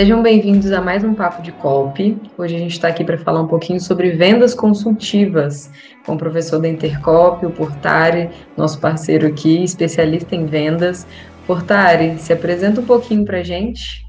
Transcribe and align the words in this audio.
Sejam 0.00 0.22
bem-vindos 0.22 0.72
a 0.72 0.80
mais 0.80 1.04
um 1.04 1.12
Papo 1.12 1.42
de 1.42 1.52
Colpe. 1.52 2.16
Hoje 2.38 2.56
a 2.56 2.58
gente 2.58 2.72
está 2.72 2.88
aqui 2.88 3.04
para 3.04 3.18
falar 3.18 3.42
um 3.42 3.46
pouquinho 3.46 3.78
sobre 3.78 4.12
vendas 4.12 4.54
consultivas 4.54 5.70
com 6.06 6.14
o 6.14 6.16
professor 6.16 6.58
da 6.58 6.66
Intercop, 6.66 7.44
o 7.44 7.50
Portari, 7.50 8.30
nosso 8.56 8.80
parceiro 8.80 9.26
aqui, 9.26 9.62
especialista 9.62 10.34
em 10.34 10.46
vendas. 10.46 11.06
Portari, 11.46 12.16
se 12.18 12.32
apresenta 12.32 12.80
um 12.80 12.86
pouquinho 12.86 13.26
para 13.26 13.40
a 13.40 13.42
gente. 13.42 14.06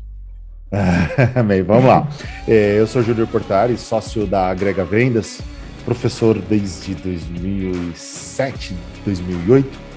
Bem, 1.46 1.62
vamos 1.62 1.84
lá. 1.84 2.08
É, 2.48 2.80
eu 2.80 2.88
sou 2.88 3.04
Júlio 3.04 3.28
Portari, 3.28 3.78
sócio 3.78 4.26
da 4.26 4.48
Agrega 4.48 4.86
Vendas, 4.86 5.42
professor 5.84 6.40
desde 6.40 6.96
2007, 6.96 8.74
2008 9.04 9.91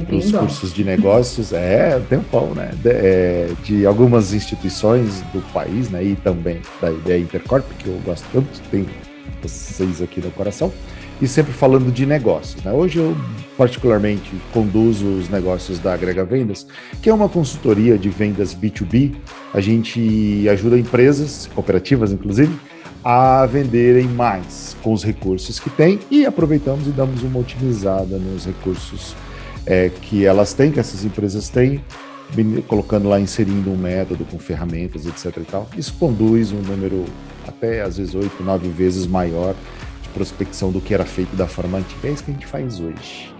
Tempinho 0.00 0.24
os 0.24 0.32
cursos 0.32 0.72
de 0.72 0.84
negócios, 0.84 1.52
é, 1.52 2.00
tempão, 2.08 2.54
né? 2.54 2.72
De, 2.82 2.90
é, 2.90 3.50
de, 3.62 3.86
algumas 3.86 4.32
instituições 4.32 5.22
do 5.32 5.40
país, 5.52 5.90
né? 5.90 6.02
E 6.02 6.16
também 6.16 6.60
da 6.80 6.90
ideia 6.90 7.20
Intercorp, 7.20 7.64
que 7.78 7.88
eu 7.88 8.00
gosto 8.04 8.26
tanto, 8.32 8.48
tenho 8.70 8.86
vocês 9.42 10.02
aqui 10.02 10.20
no 10.20 10.30
coração, 10.30 10.72
e 11.20 11.28
sempre 11.28 11.52
falando 11.52 11.92
de 11.92 12.04
negócios, 12.06 12.62
né? 12.62 12.72
Hoje 12.72 12.98
eu 12.98 13.16
particularmente 13.56 14.30
conduzo 14.52 15.06
os 15.06 15.28
negócios 15.28 15.78
da 15.78 15.94
Agrega 15.94 16.24
Vendas, 16.24 16.66
que 17.00 17.08
é 17.08 17.14
uma 17.14 17.28
consultoria 17.28 17.96
de 17.96 18.08
vendas 18.08 18.54
B2B. 18.54 19.14
A 19.52 19.60
gente 19.60 20.48
ajuda 20.48 20.78
empresas, 20.78 21.48
cooperativas 21.54 22.12
inclusive, 22.12 22.54
a 23.04 23.44
venderem 23.46 24.08
mais 24.08 24.76
com 24.82 24.92
os 24.92 25.04
recursos 25.04 25.60
que 25.60 25.70
têm 25.70 26.00
e 26.10 26.24
aproveitamos 26.24 26.86
e 26.86 26.90
damos 26.90 27.22
uma 27.22 27.38
otimizada 27.38 28.16
nos 28.16 28.46
recursos 28.46 29.14
é, 29.66 29.88
que 29.88 30.24
elas 30.24 30.52
têm, 30.52 30.70
que 30.70 30.80
essas 30.80 31.04
empresas 31.04 31.48
têm, 31.48 31.82
colocando 32.66 33.08
lá, 33.08 33.20
inserindo 33.20 33.70
um 33.70 33.76
método 33.76 34.24
com 34.24 34.38
ferramentas, 34.38 35.06
etc. 35.06 35.36
E 35.36 35.44
tal. 35.44 35.68
Isso 35.76 35.94
conduz 35.98 36.52
um 36.52 36.60
número 36.60 37.04
até 37.46 37.82
às 37.82 37.98
vezes 37.98 38.14
oito, 38.14 38.42
nove 38.42 38.68
vezes 38.68 39.06
maior 39.06 39.54
de 40.02 40.08
prospecção 40.10 40.70
do 40.70 40.80
que 40.80 40.94
era 40.94 41.04
feito 41.04 41.36
da 41.36 41.46
forma 41.46 41.78
antiga. 41.78 42.08
É 42.08 42.10
isso 42.10 42.24
que 42.24 42.30
a 42.30 42.34
gente 42.34 42.46
faz 42.46 42.80
hoje. 42.80 43.32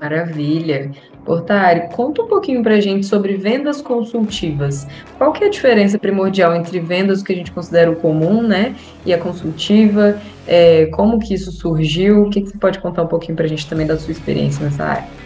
Maravilha. 0.00 0.90
Portari, 1.24 1.88
conta 1.92 2.22
um 2.22 2.26
pouquinho 2.26 2.60
para 2.60 2.74
a 2.74 2.80
gente 2.80 3.06
sobre 3.06 3.36
vendas 3.36 3.80
consultivas. 3.80 4.84
Qual 5.16 5.32
que 5.32 5.44
é 5.44 5.46
a 5.46 5.50
diferença 5.50 5.96
primordial 5.96 6.56
entre 6.56 6.80
vendas 6.80 7.22
que 7.22 7.32
a 7.32 7.36
gente 7.36 7.52
considera 7.52 7.88
o 7.88 7.94
comum, 7.94 8.42
né, 8.42 8.74
e 9.06 9.14
a 9.14 9.18
consultiva? 9.18 10.20
É, 10.44 10.86
como 10.86 11.20
que 11.20 11.34
isso 11.34 11.52
surgiu? 11.52 12.24
O 12.24 12.30
que, 12.30 12.40
que 12.40 12.48
você 12.48 12.58
pode 12.58 12.80
contar 12.80 13.04
um 13.04 13.06
pouquinho 13.06 13.36
para 13.36 13.44
a 13.44 13.48
gente 13.48 13.68
também 13.68 13.86
da 13.86 13.96
sua 13.96 14.10
experiência 14.10 14.64
nessa 14.64 14.82
área? 14.82 15.21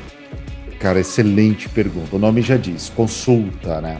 Cara, 0.79 1.01
excelente 1.01 1.69
pergunta. 1.69 2.17
O 2.17 2.19
nome 2.19 2.43
já 2.43 2.57
diz, 2.57 2.91
consulta, 2.95 3.81
né? 3.81 3.99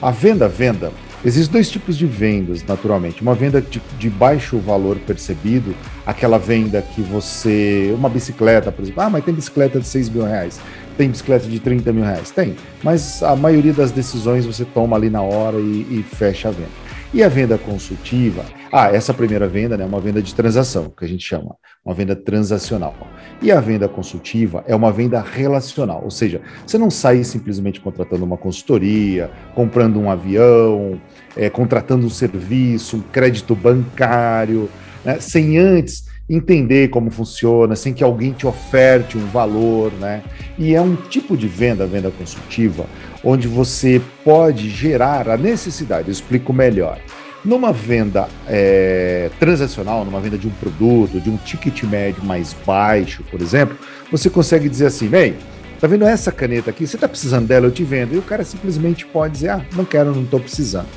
A 0.00 0.10
venda, 0.10 0.48
venda. 0.48 0.92
Existem 1.24 1.52
dois 1.52 1.68
tipos 1.68 1.98
de 1.98 2.06
vendas, 2.06 2.62
naturalmente. 2.64 3.22
Uma 3.22 3.34
venda 3.34 3.60
de, 3.60 3.82
de, 3.98 4.08
baixo 4.08 4.58
valor 4.58 4.96
percebido, 4.98 5.74
aquela 6.06 6.38
venda 6.38 6.80
que 6.80 7.02
você. 7.02 7.92
Uma 7.96 8.08
bicicleta, 8.08 8.70
por 8.70 8.82
exemplo. 8.82 9.02
Ah, 9.02 9.10
mas 9.10 9.24
tem 9.24 9.34
bicicleta 9.34 9.80
de 9.80 9.86
6 9.86 10.10
mil 10.10 10.24
reais. 10.24 10.60
Tem 10.96 11.10
bicicleta 11.10 11.48
de 11.48 11.58
30 11.58 11.92
mil 11.92 12.04
reais? 12.04 12.30
Tem. 12.30 12.54
Mas 12.84 13.22
a 13.22 13.34
maioria 13.34 13.72
das 13.72 13.90
decisões 13.90 14.46
você 14.46 14.64
toma 14.64 14.96
ali 14.96 15.10
na 15.10 15.22
hora 15.22 15.58
e, 15.58 15.86
e 15.90 16.04
fecha 16.14 16.48
a 16.48 16.52
venda. 16.52 16.87
E 17.12 17.22
a 17.22 17.28
venda 17.28 17.56
consultiva, 17.56 18.44
ah, 18.70 18.92
essa 18.92 19.14
primeira 19.14 19.48
venda 19.48 19.78
né, 19.78 19.84
é 19.84 19.86
uma 19.86 20.00
venda 20.00 20.20
de 20.20 20.34
transação, 20.34 20.92
que 20.96 21.06
a 21.06 21.08
gente 21.08 21.24
chama, 21.24 21.56
uma 21.82 21.94
venda 21.94 22.14
transacional. 22.14 22.94
E 23.40 23.50
a 23.50 23.60
venda 23.60 23.88
consultiva 23.88 24.62
é 24.66 24.76
uma 24.76 24.92
venda 24.92 25.20
relacional, 25.20 26.02
ou 26.04 26.10
seja, 26.10 26.42
você 26.66 26.76
não 26.76 26.90
sai 26.90 27.24
simplesmente 27.24 27.80
contratando 27.80 28.26
uma 28.26 28.36
consultoria, 28.36 29.30
comprando 29.54 29.98
um 29.98 30.10
avião, 30.10 31.00
é, 31.34 31.48
contratando 31.48 32.06
um 32.06 32.10
serviço, 32.10 32.98
um 32.98 33.00
crédito 33.00 33.54
bancário, 33.54 34.68
né, 35.02 35.18
sem 35.18 35.56
antes 35.56 36.06
entender 36.28 36.88
como 36.88 37.10
funciona, 37.10 37.74
sem 37.74 37.94
que 37.94 38.04
alguém 38.04 38.32
te 38.32 38.46
oferte 38.46 39.16
um 39.16 39.26
valor, 39.28 39.90
né? 39.94 40.22
E 40.58 40.74
é 40.74 40.80
um 40.80 40.94
tipo 40.94 41.36
de 41.36 41.48
venda, 41.48 41.86
venda 41.86 42.10
consultiva, 42.10 42.84
onde 43.28 43.46
você 43.46 44.00
pode 44.24 44.70
gerar 44.70 45.28
a 45.28 45.36
necessidade. 45.36 46.08
Eu 46.08 46.12
explico 46.12 46.50
melhor. 46.50 46.98
Numa 47.44 47.72
venda 47.72 48.26
é, 48.46 49.30
transacional, 49.38 50.04
numa 50.04 50.18
venda 50.18 50.38
de 50.38 50.48
um 50.48 50.50
produto, 50.50 51.20
de 51.20 51.28
um 51.28 51.36
ticket 51.36 51.82
médio 51.84 52.24
mais 52.24 52.56
baixo, 52.66 53.22
por 53.30 53.40
exemplo, 53.40 53.76
você 54.10 54.30
consegue 54.30 54.68
dizer 54.68 54.86
assim, 54.86 55.08
bem, 55.08 55.36
tá 55.78 55.86
vendo 55.86 56.06
essa 56.06 56.32
caneta 56.32 56.70
aqui? 56.70 56.86
Você 56.86 56.96
tá 56.96 57.06
precisando 57.06 57.46
dela, 57.46 57.66
eu 57.66 57.70
te 57.70 57.84
vendo. 57.84 58.14
E 58.14 58.18
o 58.18 58.22
cara 58.22 58.44
simplesmente 58.44 59.04
pode 59.06 59.34
dizer, 59.34 59.50
ah, 59.50 59.64
não 59.76 59.84
quero, 59.84 60.14
não 60.14 60.22
estou 60.22 60.40
precisando. 60.40 60.88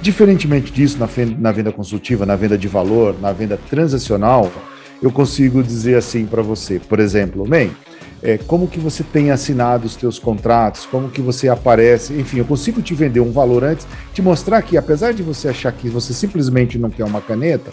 Diferentemente 0.00 0.72
disso, 0.72 0.98
na, 0.98 1.08
na 1.38 1.52
venda 1.52 1.70
consultiva, 1.70 2.24
na 2.24 2.34
venda 2.34 2.56
de 2.56 2.66
valor, 2.66 3.14
na 3.20 3.32
venda 3.32 3.58
transacional, 3.68 4.50
eu 5.02 5.10
consigo 5.10 5.62
dizer 5.62 5.96
assim 5.96 6.24
para 6.24 6.40
você, 6.40 6.80
por 6.80 6.98
exemplo, 6.98 7.44
bem, 7.46 7.70
é, 8.22 8.36
como 8.36 8.66
que 8.66 8.78
você 8.78 9.02
tem 9.02 9.30
assinado 9.30 9.86
os 9.86 9.94
teus 9.94 10.18
contratos, 10.18 10.86
como 10.86 11.08
que 11.08 11.20
você 11.20 11.48
aparece, 11.48 12.14
enfim, 12.14 12.38
eu 12.38 12.44
consigo 12.44 12.82
te 12.82 12.94
vender 12.94 13.20
um 13.20 13.30
valor 13.30 13.62
antes, 13.64 13.86
te 14.12 14.20
mostrar 14.20 14.62
que 14.62 14.76
apesar 14.76 15.12
de 15.12 15.22
você 15.22 15.48
achar 15.48 15.72
que 15.72 15.88
você 15.88 16.12
simplesmente 16.12 16.78
não 16.78 16.90
quer 16.90 17.04
uma 17.04 17.20
caneta, 17.20 17.70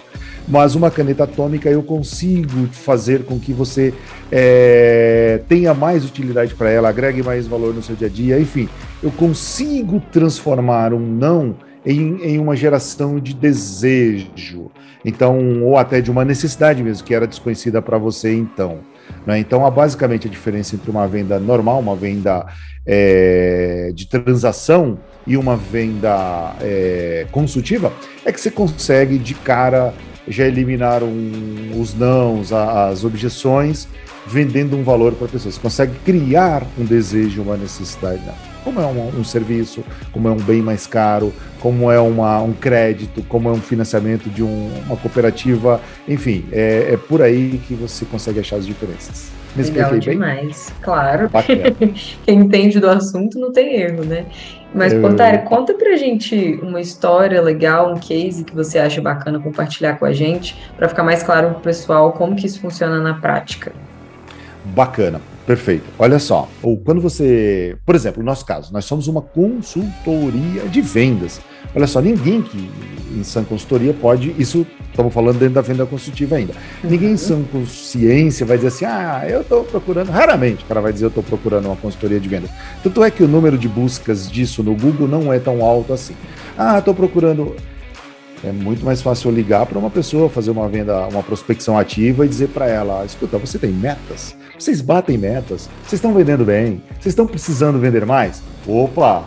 mas 0.47 0.75
uma 0.75 0.91
caneta 0.91 1.23
atômica 1.23 1.69
eu 1.69 1.81
consigo 1.81 2.67
fazer 2.71 3.23
com 3.23 3.39
que 3.39 3.51
você 3.51 3.93
é, 4.31 5.41
tenha 5.47 5.73
mais 5.73 6.05
utilidade 6.05 6.53
para 6.53 6.69
ela, 6.69 6.89
agregue 6.89 7.23
mais 7.23 7.47
valor 7.47 7.73
no 7.73 7.81
seu 7.81 7.95
dia 7.95 8.07
a 8.07 8.11
dia, 8.11 8.39
enfim, 8.39 8.69
eu 9.01 9.11
consigo 9.11 10.01
transformar 10.11 10.93
um 10.93 10.99
não 10.99 11.55
em, 11.85 12.21
em 12.23 12.39
uma 12.39 12.55
geração 12.55 13.19
de 13.19 13.33
desejo, 13.33 14.71
então, 15.03 15.63
ou 15.63 15.77
até 15.77 16.01
de 16.01 16.09
uma 16.09 16.25
necessidade 16.25 16.83
mesmo, 16.83 17.05
que 17.05 17.13
era 17.13 17.27
desconhecida 17.27 17.79
para 17.81 17.97
você 17.97 18.33
então. 18.33 18.79
Né? 19.25 19.39
Então, 19.39 19.65
há 19.65 19.71
basicamente 19.71 20.27
a 20.27 20.29
diferença 20.29 20.75
entre 20.75 20.89
uma 20.89 21.07
venda 21.07 21.39
normal, 21.39 21.79
uma 21.79 21.95
venda 21.95 22.45
é, 22.85 23.91
de 23.93 24.07
transação 24.07 24.99
e 25.25 25.35
uma 25.35 25.57
venda 25.57 26.55
é, 26.61 27.25
consultiva 27.31 27.91
é 28.23 28.31
que 28.31 28.39
você 28.39 28.51
consegue 28.51 29.17
de 29.17 29.33
cara 29.33 29.93
já 30.27 30.45
eliminar 30.45 31.03
um, 31.03 31.79
os 31.79 31.93
nãos, 31.93 32.51
as 32.51 33.03
objeções, 33.03 33.87
vendendo 34.27 34.75
um 34.75 34.83
valor 34.83 35.13
para 35.13 35.27
a 35.27 35.29
pessoa. 35.29 35.51
Você 35.51 35.59
consegue 35.59 35.93
criar 36.03 36.63
um 36.77 36.83
desejo, 36.83 37.41
uma 37.41 37.57
necessidade. 37.57 38.21
Né? 38.23 38.33
Como 38.65 38.81
é 38.81 38.85
um, 38.85 39.19
um, 39.19 39.23
serviço, 39.23 39.83
como 40.11 40.27
é 40.27 40.31
um 40.31 40.37
bem 40.37 40.59
mais 40.59 40.87
caro, 40.87 41.31
como 41.59 41.91
é 41.91 41.99
uma, 41.99 42.41
um 42.41 42.51
crédito, 42.51 43.21
como 43.29 43.47
é 43.47 43.51
um 43.51 43.61
financiamento 43.61 44.27
de 44.27 44.41
um, 44.41 44.71
uma 44.87 44.97
cooperativa, 44.97 45.79
enfim, 46.07 46.45
é, 46.51 46.93
é, 46.93 46.97
por 46.97 47.21
aí 47.21 47.61
que 47.67 47.75
você 47.75 48.05
consegue 48.05 48.39
achar 48.39 48.55
as 48.55 48.65
diferenças. 48.65 49.29
Me 49.55 49.63
Legal 49.63 49.99
demais, 49.99 50.69
bem? 50.69 50.77
claro. 50.81 51.29
Quem 52.25 52.39
entende 52.39 52.79
do 52.79 52.89
assunto 52.89 53.39
não 53.39 53.53
tem 53.53 53.75
erro, 53.75 54.03
né? 54.03 54.25
Mas, 54.73 54.91
Eu... 54.91 55.01
Portari, 55.01 55.43
conta 55.43 55.75
pra 55.75 55.95
gente 55.95 56.59
uma 56.61 56.81
história 56.81 57.39
legal, 57.41 57.93
um 57.93 57.99
case 57.99 58.43
que 58.43 58.53
você 58.53 58.79
acha 58.79 58.99
bacana 58.99 59.39
compartilhar 59.39 59.97
com 59.99 60.05
a 60.05 60.11
gente, 60.11 60.57
para 60.75 60.89
ficar 60.89 61.03
mais 61.03 61.21
claro 61.21 61.51
pro 61.51 61.59
pessoal 61.59 62.11
como 62.13 62.35
que 62.35 62.47
isso 62.47 62.59
funciona 62.59 62.99
na 62.99 63.13
prática. 63.13 63.71
Bacana. 64.65 65.21
Perfeito. 65.45 65.83
Olha 65.99 66.17
só, 66.17 66.49
ou 66.63 66.75
quando 66.77 66.99
você, 66.99 67.77
por 67.85 67.93
exemplo, 67.93 68.23
no 68.23 68.25
nosso 68.25 68.43
caso, 68.45 68.73
nós 68.73 68.85
somos 68.85 69.07
uma 69.07 69.21
consultoria 69.21 70.63
de 70.71 70.81
vendas. 70.81 71.39
Olha 71.75 71.85
só, 71.85 72.01
ninguém 72.01 72.41
que 72.41 72.69
em 73.15 73.23
sã 73.23 73.43
consultoria 73.43 73.93
pode, 73.93 74.33
isso 74.39 74.65
estamos 74.89 75.13
falando 75.13 75.37
dentro 75.37 75.53
da 75.53 75.61
venda 75.61 75.85
consultiva 75.85 76.37
ainda. 76.37 76.53
Ninguém 76.83 77.11
em 77.11 77.17
sã 77.17 77.43
consciência 77.51 78.43
vai 78.43 78.57
dizer 78.57 78.69
assim: 78.69 78.85
"Ah, 78.85 79.23
eu 79.27 79.41
estou 79.41 79.63
procurando". 79.63 80.09
Raramente 80.09 80.63
o 80.63 80.67
cara 80.67 80.81
vai 80.81 80.91
dizer 80.91 81.05
eu 81.05 81.09
estou 81.09 81.23
procurando 81.23 81.65
uma 81.67 81.75
consultoria 81.75 82.19
de 82.19 82.27
vendas. 82.27 82.49
Tanto 82.81 83.03
é 83.03 83.11
que 83.11 83.23
o 83.23 83.27
número 83.27 83.57
de 83.57 83.67
buscas 83.67 84.29
disso 84.31 84.63
no 84.63 84.75
Google 84.75 85.07
não 85.07 85.31
é 85.31 85.37
tão 85.37 85.63
alto 85.63 85.93
assim. 85.93 86.15
Ah, 86.57 86.79
estou 86.79 86.95
procurando 86.95 87.55
é 88.43 88.51
muito 88.51 88.83
mais 88.83 89.01
fácil 89.01 89.31
ligar 89.31 89.65
para 89.65 89.79
uma 89.79 89.89
pessoa, 89.89 90.29
fazer 90.29 90.51
uma 90.51 90.67
venda, 90.67 91.07
uma 91.07 91.23
prospecção 91.23 91.77
ativa 91.77 92.25
e 92.25 92.29
dizer 92.29 92.49
para 92.49 92.67
ela: 92.67 93.05
escuta, 93.05 93.37
você 93.37 93.59
tem 93.59 93.71
metas? 93.71 94.35
Vocês 94.57 94.81
batem 94.81 95.17
metas? 95.17 95.69
Vocês 95.81 95.93
estão 95.93 96.13
vendendo 96.13 96.45
bem? 96.45 96.81
Vocês 96.93 97.07
estão 97.07 97.27
precisando 97.27 97.77
vender 97.79 98.05
mais? 98.05 98.41
Opa, 98.65 99.25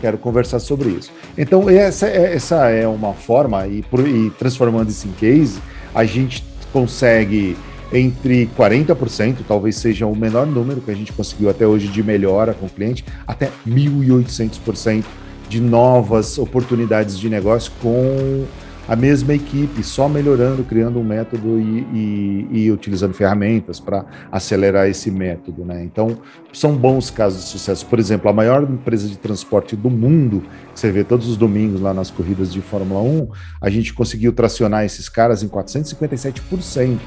quero 0.00 0.16
conversar 0.18 0.60
sobre 0.60 0.90
isso. 0.90 1.10
Então, 1.36 1.68
essa 1.68 2.06
é, 2.06 2.34
essa 2.34 2.68
é 2.68 2.86
uma 2.86 3.12
forma, 3.12 3.66
e, 3.66 3.80
e 3.80 4.30
transformando 4.38 4.88
isso 4.88 5.08
em 5.08 5.12
case, 5.12 5.60
a 5.94 6.04
gente 6.04 6.44
consegue 6.72 7.56
entre 7.92 8.48
40%, 8.56 9.38
talvez 9.46 9.76
seja 9.76 10.06
o 10.06 10.14
menor 10.14 10.46
número 10.46 10.80
que 10.80 10.90
a 10.90 10.94
gente 10.94 11.12
conseguiu 11.12 11.48
até 11.48 11.66
hoje 11.66 11.88
de 11.88 12.02
melhora 12.02 12.54
com 12.54 12.66
o 12.66 12.70
cliente, 12.70 13.04
até 13.26 13.50
1.800% 13.66 15.04
de 15.48 15.60
novas 15.60 16.38
oportunidades 16.38 17.18
de 17.18 17.28
negócio 17.28 17.72
com 17.80 18.44
a 18.88 18.96
mesma 18.96 19.34
equipe, 19.34 19.84
só 19.84 20.08
melhorando, 20.08 20.64
criando 20.64 20.98
um 20.98 21.04
método 21.04 21.60
e, 21.60 21.86
e, 21.92 22.48
e 22.50 22.72
utilizando 22.72 23.12
ferramentas 23.12 23.78
para 23.78 24.06
acelerar 24.32 24.88
esse 24.88 25.10
método. 25.10 25.62
Né? 25.62 25.84
Então, 25.84 26.18
são 26.54 26.74
bons 26.74 27.10
casos 27.10 27.44
de 27.44 27.50
sucesso. 27.50 27.84
Por 27.84 27.98
exemplo, 27.98 28.30
a 28.30 28.32
maior 28.32 28.62
empresa 28.62 29.06
de 29.06 29.18
transporte 29.18 29.76
do 29.76 29.90
mundo, 29.90 30.42
que 30.72 30.80
você 30.80 30.90
vê 30.90 31.04
todos 31.04 31.28
os 31.28 31.36
domingos 31.36 31.82
lá 31.82 31.92
nas 31.92 32.10
corridas 32.10 32.50
de 32.50 32.62
Fórmula 32.62 33.02
1, 33.02 33.28
a 33.60 33.68
gente 33.68 33.92
conseguiu 33.92 34.32
tracionar 34.32 34.86
esses 34.86 35.06
caras 35.06 35.42
em 35.42 35.48
457% 35.48 36.98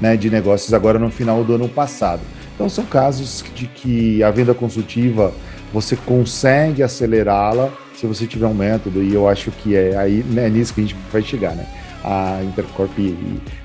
né, 0.00 0.16
de 0.16 0.28
negócios 0.28 0.74
agora 0.74 0.98
no 0.98 1.08
final 1.08 1.44
do 1.44 1.54
ano 1.54 1.68
passado. 1.68 2.20
Então, 2.56 2.68
são 2.68 2.84
casos 2.84 3.44
de 3.54 3.68
que 3.68 4.24
a 4.24 4.30
venda 4.32 4.52
consultiva 4.54 5.32
você 5.72 5.94
consegue 5.94 6.82
acelerá-la 6.82 7.70
se 7.98 8.06
você 8.06 8.26
tiver 8.28 8.46
um 8.46 8.54
método, 8.54 9.02
e 9.02 9.12
eu 9.12 9.28
acho 9.28 9.50
que 9.50 9.74
é 9.74 9.96
aí 9.96 10.24
é 10.36 10.48
nisso 10.48 10.72
que 10.72 10.80
a 10.80 10.84
gente 10.84 10.96
vai 11.10 11.20
chegar, 11.20 11.56
né? 11.56 11.66
A 12.04 12.40
Intercorp 12.44 12.96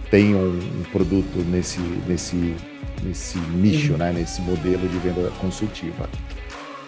tem 0.09 0.33
um, 0.33 0.57
um 0.57 0.83
produto 0.91 1.38
nesse, 1.51 1.80
nesse, 2.07 2.56
nesse 3.03 3.38
nicho, 3.38 3.94
né? 3.94 4.12
Nesse 4.12 4.41
modelo 4.41 4.88
de 4.88 4.97
venda 4.97 5.31
consultiva. 5.39 6.09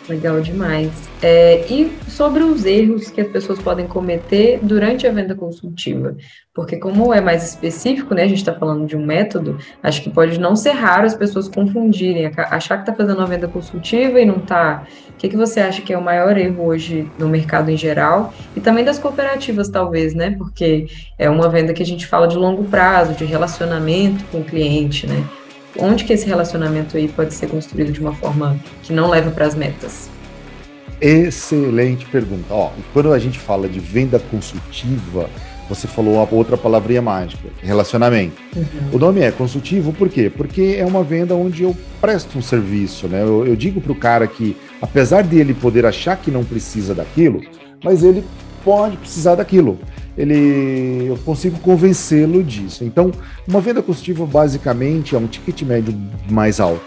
Legal 0.07 0.39
demais. 0.39 0.91
É, 1.21 1.65
e 1.67 1.91
sobre 2.07 2.43
os 2.43 2.63
erros 2.63 3.09
que 3.09 3.21
as 3.21 3.27
pessoas 3.27 3.59
podem 3.59 3.87
cometer 3.87 4.59
durante 4.61 5.07
a 5.07 5.11
venda 5.11 5.33
consultiva? 5.33 6.15
Porque 6.53 6.77
como 6.77 7.11
é 7.13 7.19
mais 7.19 7.43
específico, 7.43 8.13
né, 8.13 8.23
a 8.23 8.27
gente 8.27 8.37
está 8.37 8.53
falando 8.53 8.85
de 8.85 8.95
um 8.95 9.03
método, 9.03 9.57
acho 9.81 10.03
que 10.03 10.09
pode 10.09 10.39
não 10.39 10.55
ser 10.55 10.71
raro 10.71 11.05
as 11.05 11.15
pessoas 11.15 11.47
confundirem, 11.47 12.31
achar 12.37 12.77
que 12.77 12.83
está 12.83 12.93
fazendo 12.93 13.17
uma 13.17 13.27
venda 13.27 13.47
consultiva 13.47 14.19
e 14.19 14.25
não 14.25 14.37
está. 14.37 14.85
O 15.09 15.13
que, 15.17 15.29
que 15.29 15.37
você 15.37 15.59
acha 15.59 15.81
que 15.81 15.91
é 15.91 15.97
o 15.97 16.03
maior 16.03 16.37
erro 16.37 16.65
hoje 16.65 17.09
no 17.17 17.27
mercado 17.27 17.71
em 17.71 17.77
geral? 17.77 18.33
E 18.55 18.59
também 18.59 18.85
das 18.85 18.99
cooperativas, 18.99 19.69
talvez, 19.69 20.13
né? 20.13 20.35
Porque 20.37 20.87
é 21.17 21.29
uma 21.29 21.49
venda 21.49 21.73
que 21.73 21.81
a 21.81 21.85
gente 21.85 22.05
fala 22.05 22.27
de 22.27 22.37
longo 22.37 22.65
prazo, 22.65 23.13
de 23.13 23.25
relacionamento 23.25 24.23
com 24.25 24.39
o 24.39 24.43
cliente, 24.43 25.07
né? 25.07 25.25
Onde 25.79 26.03
que 26.03 26.13
esse 26.13 26.25
relacionamento 26.25 26.97
aí 26.97 27.07
pode 27.07 27.33
ser 27.33 27.47
construído 27.47 27.91
de 27.91 27.99
uma 27.99 28.13
forma 28.13 28.59
que 28.83 28.93
não 28.93 29.09
leva 29.09 29.31
para 29.31 29.45
as 29.45 29.55
metas? 29.55 30.09
Excelente 31.01 32.05
pergunta. 32.05 32.53
Ó, 32.53 32.71
quando 32.93 33.11
a 33.11 33.19
gente 33.19 33.37
fala 33.37 33.67
de 33.67 33.79
venda 33.79 34.17
consultiva, 34.19 35.29
você 35.67 35.87
falou 35.87 36.19
a 36.19 36.27
outra 36.29 36.55
palavrinha 36.55 37.01
mágica, 37.01 37.49
relacionamento. 37.61 38.41
Uhum. 38.55 38.65
O 38.93 38.99
nome 38.99 39.21
é 39.21 39.31
consultivo 39.31 39.91
por 39.91 40.09
quê? 40.09 40.31
Porque 40.35 40.75
é 40.77 40.85
uma 40.85 41.03
venda 41.03 41.35
onde 41.35 41.63
eu 41.63 41.75
presto 41.99 42.37
um 42.37 42.41
serviço, 42.41 43.07
né? 43.07 43.23
Eu, 43.23 43.45
eu 43.45 43.55
digo 43.55 43.81
para 43.81 43.91
o 43.91 43.95
cara 43.95 44.27
que, 44.27 44.55
apesar 44.81 45.23
de 45.23 45.37
ele 45.37 45.53
poder 45.53 45.85
achar 45.85 46.15
que 46.17 46.31
não 46.31 46.43
precisa 46.45 46.93
daquilo, 46.93 47.41
mas 47.83 48.03
ele 48.03 48.23
pode 48.63 48.97
precisar 48.97 49.35
daquilo 49.35 49.79
ele, 50.17 51.07
eu 51.07 51.17
consigo 51.17 51.59
convencê-lo 51.59 52.43
disso. 52.43 52.83
Então, 52.83 53.11
uma 53.47 53.59
venda 53.59 53.81
consultiva 53.81 54.25
basicamente 54.25 55.15
é 55.15 55.17
um 55.17 55.27
ticket 55.27 55.61
médio 55.63 55.93
mais 56.29 56.59
alto. 56.59 56.81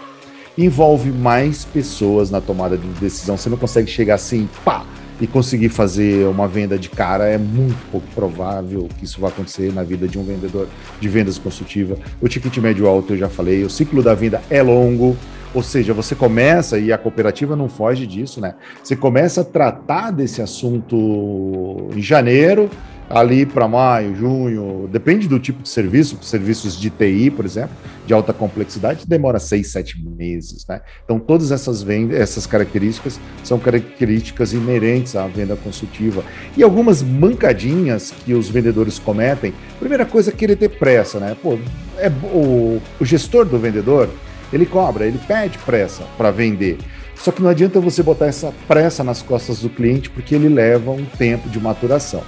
Envolve 0.57 1.11
mais 1.11 1.63
pessoas 1.63 2.29
na 2.29 2.41
tomada 2.41 2.77
de 2.77 2.87
decisão. 2.99 3.37
Você 3.37 3.49
não 3.49 3.57
consegue 3.57 3.89
chegar 3.89 4.15
assim, 4.15 4.49
pá, 4.65 4.85
e 5.21 5.27
conseguir 5.27 5.69
fazer 5.69 6.25
uma 6.27 6.47
venda 6.47 6.77
de 6.77 6.89
cara. 6.89 7.25
É 7.25 7.37
muito 7.37 7.77
pouco 7.91 8.07
provável 8.13 8.87
que 8.97 9.05
isso 9.05 9.21
vá 9.21 9.29
acontecer 9.29 9.71
na 9.73 9.83
vida 9.83 10.07
de 10.07 10.17
um 10.17 10.23
vendedor 10.23 10.67
de 10.99 11.07
vendas 11.07 11.37
consultiva. 11.37 11.97
O 12.21 12.27
ticket 12.27 12.57
médio 12.57 12.87
alto, 12.87 13.13
eu 13.13 13.17
já 13.17 13.29
falei, 13.29 13.63
o 13.63 13.69
ciclo 13.69 14.01
da 14.01 14.13
venda 14.13 14.41
é 14.49 14.61
longo. 14.61 15.15
Ou 15.51 15.63
seja, 15.63 15.93
você 15.93 16.13
começa, 16.13 16.77
e 16.77 16.93
a 16.93 16.97
cooperativa 16.97 17.55
não 17.55 17.67
foge 17.67 18.05
disso, 18.05 18.39
né? 18.39 18.53
Você 18.83 18.95
começa 18.95 19.41
a 19.41 19.43
tratar 19.43 20.11
desse 20.11 20.43
assunto 20.43 21.89
em 21.95 22.01
janeiro, 22.01 22.69
ali 23.09 23.43
para 23.43 23.67
maio, 23.67 24.15
junho, 24.15 24.87
depende 24.91 25.27
do 25.27 25.39
tipo 25.39 25.63
de 25.63 25.69
serviço, 25.69 26.17
serviços 26.21 26.79
de 26.79 26.91
TI, 26.91 27.31
por 27.31 27.43
exemplo, 27.43 27.75
de 28.05 28.13
alta 28.13 28.31
complexidade, 28.31 29.07
demora 29.07 29.39
seis, 29.39 29.71
sete 29.71 29.99
meses, 29.99 30.65
né? 30.67 30.81
Então, 31.03 31.19
todas 31.19 31.51
essas 31.51 31.81
vendas, 31.81 32.19
essas 32.19 32.45
características 32.45 33.19
são 33.43 33.57
características 33.57 34.53
inerentes 34.53 35.15
à 35.15 35.25
venda 35.25 35.55
consultiva. 35.55 36.23
E 36.55 36.61
algumas 36.61 37.01
mancadinhas 37.01 38.11
que 38.11 38.33
os 38.33 38.47
vendedores 38.47 38.99
cometem, 38.99 39.53
primeira 39.79 40.05
coisa 40.05 40.29
é 40.29 40.33
querer 40.33 40.55
ter 40.55 40.69
pressa, 40.69 41.19
né? 41.19 41.35
Pô, 41.41 41.57
é, 41.97 42.09
o, 42.31 42.79
o 42.99 43.05
gestor 43.05 43.45
do 43.45 43.57
vendedor, 43.57 44.07
ele 44.53 44.67
cobra, 44.67 45.05
ele 45.05 45.19
pede 45.27 45.57
pressa 45.59 46.03
para 46.15 46.29
vender. 46.29 46.77
Só 47.15 47.31
que 47.31 47.41
não 47.41 47.49
adianta 47.49 47.81
você 47.81 48.01
botar 48.01 48.27
essa 48.27 48.53
pressa 48.67 49.03
nas 49.03 49.21
costas 49.21 49.59
do 49.59 49.69
cliente, 49.69 50.09
porque 50.09 50.35
ele 50.35 50.47
leva 50.47 50.91
um 50.91 51.05
tempo 51.05 51.49
de 51.49 51.59
maturação. 51.59 52.23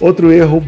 Outro 0.00 0.30
erro 0.30 0.62